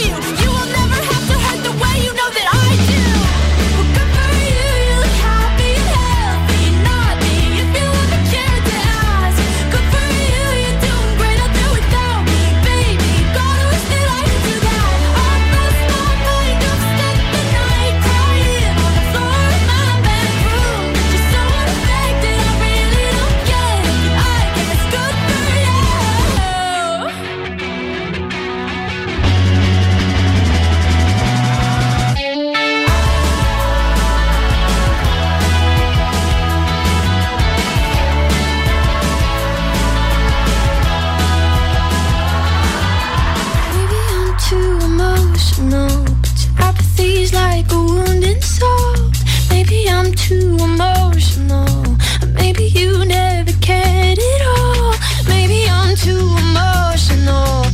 [50.31, 51.97] too emotional.
[52.39, 54.93] Maybe you never cared at all.
[55.27, 57.65] Maybe I'm too emotional.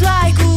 [0.00, 0.53] Like.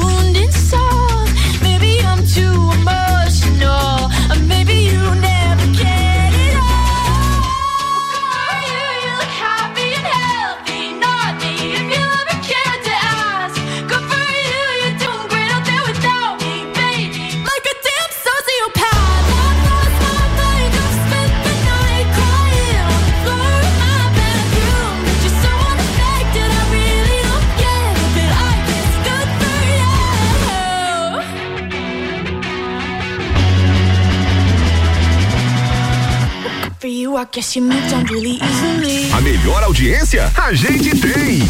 [37.17, 39.11] I guess you moved on really easily.
[39.11, 41.41] A melhor audiência a gente tem.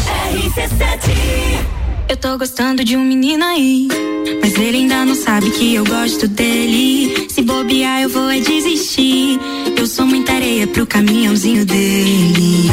[2.08, 3.86] Eu tô gostando de um menino aí,
[4.40, 7.28] mas ele ainda não sabe que eu gosto dele.
[7.28, 9.38] Se bobear, eu vou é desistir.
[9.76, 12.70] Eu sou muita areia pro caminhãozinho dele.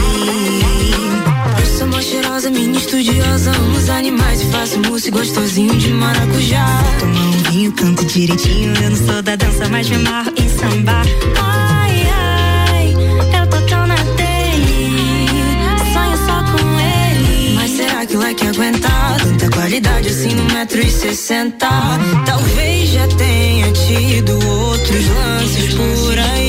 [1.59, 3.51] Eu sou mó cheirosa, minha estudiosa.
[3.51, 6.65] Amo os animais e faço mousse gostosinho de maracujá.
[6.97, 8.73] Tomar um vinho, canto direitinho.
[8.81, 11.05] Eu não sou da dança, mas me amarro em sambar.
[11.37, 11.74] Ai,
[18.17, 18.45] Mas será que
[19.17, 21.67] tanta qualidade assim no metro e sessenta?
[22.25, 26.44] Talvez já tenha tido outros lances por aí.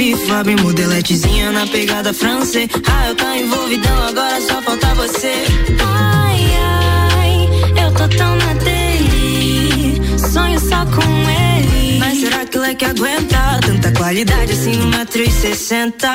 [0.00, 0.44] FIFA.
[0.44, 2.70] Bem modeletezinha na pegada francês.
[2.90, 5.44] Ah, eu tô envolvidão, agora só falta você.
[5.78, 6.40] Ai,
[7.18, 10.00] ai, eu tô tão na dele.
[10.18, 11.98] Sonho só com ele.
[11.98, 16.10] Mas será que ele é que aguenta tanta qualidade assim e sessenta?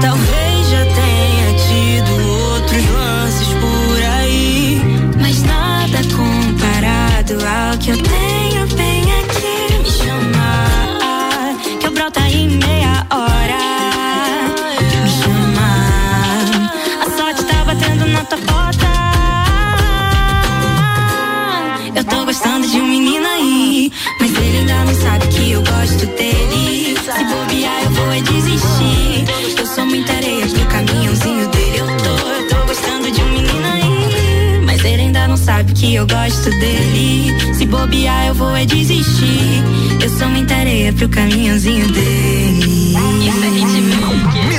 [0.00, 2.12] Talvez já tenha tido
[2.52, 4.80] outros lances por aí.
[5.20, 8.43] Mas nada comparado ao que eu tenho
[22.34, 26.96] gostando de um menino aí, mas ele ainda não sabe que eu gosto dele.
[26.98, 29.24] Se bobear, eu vou é desistir.
[29.56, 31.78] Eu sou muita areia pro caminhãozinho dele.
[31.78, 35.94] Eu tô, eu tô gostando de um menino aí, mas ele ainda não sabe que
[35.94, 37.54] eu gosto dele.
[37.54, 39.62] Se bobear, eu vou é desistir.
[40.02, 42.94] Eu sou muita areia pro caminhãozinho dele.
[44.34, 44.53] Mistura.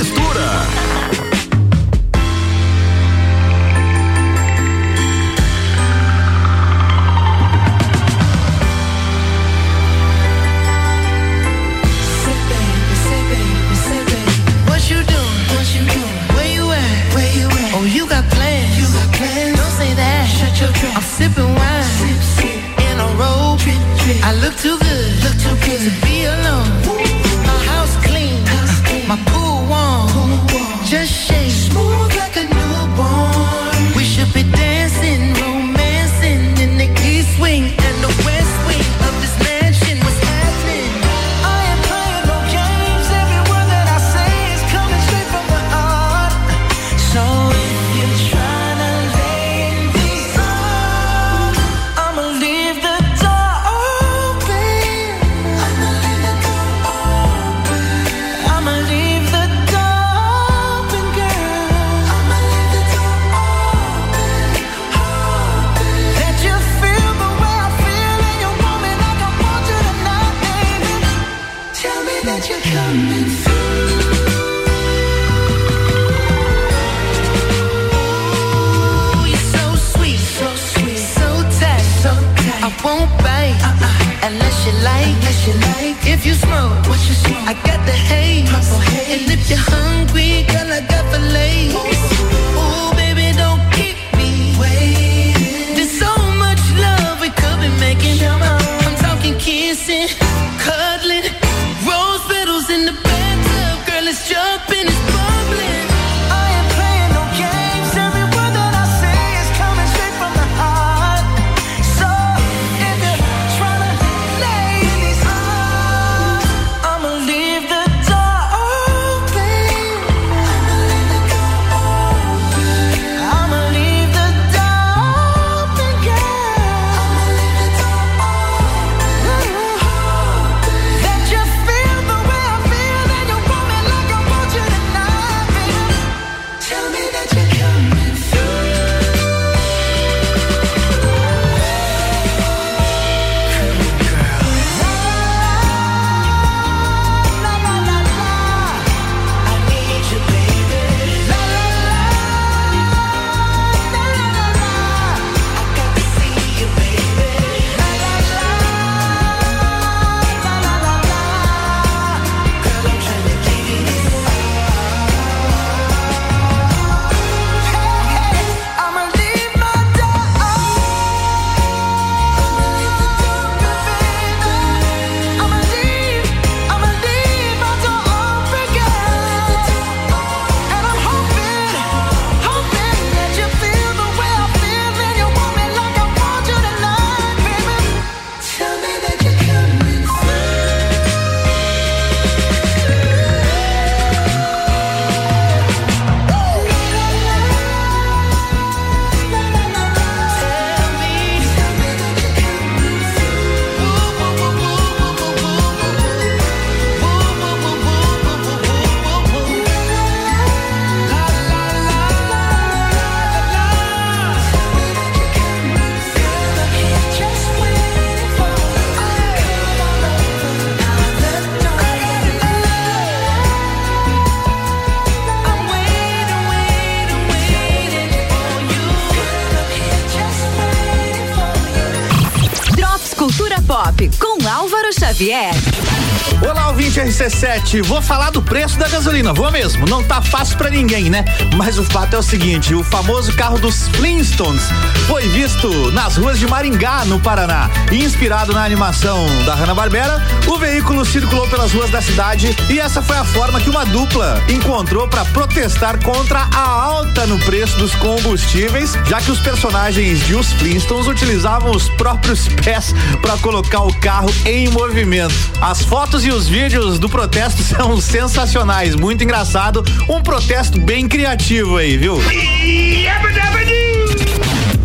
[237.76, 237.82] RC7.
[237.82, 239.86] Vou falar do preço da gasolina, vou mesmo.
[239.86, 241.24] Não tá fácil para ninguém, né?
[241.56, 244.62] Mas o fato é o seguinte: o famoso carro dos Flintstones
[245.06, 247.70] foi visto nas ruas de Maringá, no Paraná.
[247.92, 253.16] Inspirado na animação da Hanna-Barbera, o veículo circulou pelas ruas da cidade e essa foi
[253.16, 258.96] a forma que uma dupla encontrou para protestar contra a alta no preço dos combustíveis,
[259.06, 264.32] já que os personagens de Os Flintstones utilizavam os próprios pés para colocar o carro
[264.44, 265.34] em movimento.
[265.60, 271.76] As fotos e os vídeos do protesto são sensacionais, muito engraçado, um protesto bem criativo
[271.76, 272.16] aí, viu?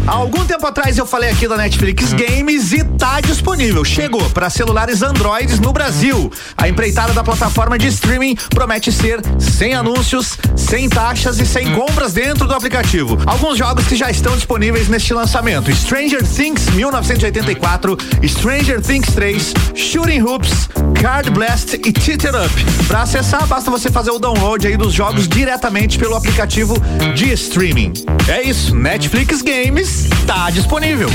[0.08, 3.86] Há algum tempo atrás eu falei aqui da Netflix Games e tá disponível.
[3.86, 6.32] Chegou para celulares Androids no Brasil.
[6.58, 12.14] A empreitada da plataforma de streaming promete ser sem anúncios, sem taxas e sem compras
[12.14, 13.18] dentro do aplicativo.
[13.26, 17.98] Alguns jogos que já estão disponíveis neste lançamento: Stranger Things 1984,
[18.28, 20.68] Stranger Things 3, Shooting Hoops,
[21.02, 22.54] Card Blast e Teeter Up.
[22.88, 26.76] Para acessar, basta você fazer o download aí dos jogos diretamente pelo aplicativo
[27.16, 27.92] de streaming.
[28.30, 31.10] É isso, Netflix Games está disponível.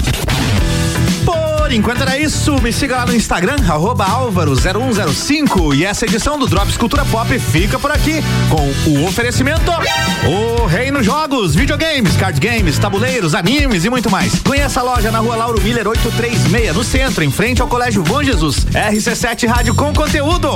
[1.66, 6.76] Por enquanto era isso, me siga lá no Instagram, álvaro0105 e essa edição do Drops
[6.76, 9.72] Cultura Pop fica por aqui com o oferecimento
[10.28, 14.38] O Reino Jogos, videogames, card games, tabuleiros, animes e muito mais.
[14.42, 18.22] Conheça a loja na rua Lauro Miller 836, no centro, em frente ao Colégio Bom
[18.22, 18.64] Jesus.
[18.66, 20.54] RC7 Rádio com conteúdo.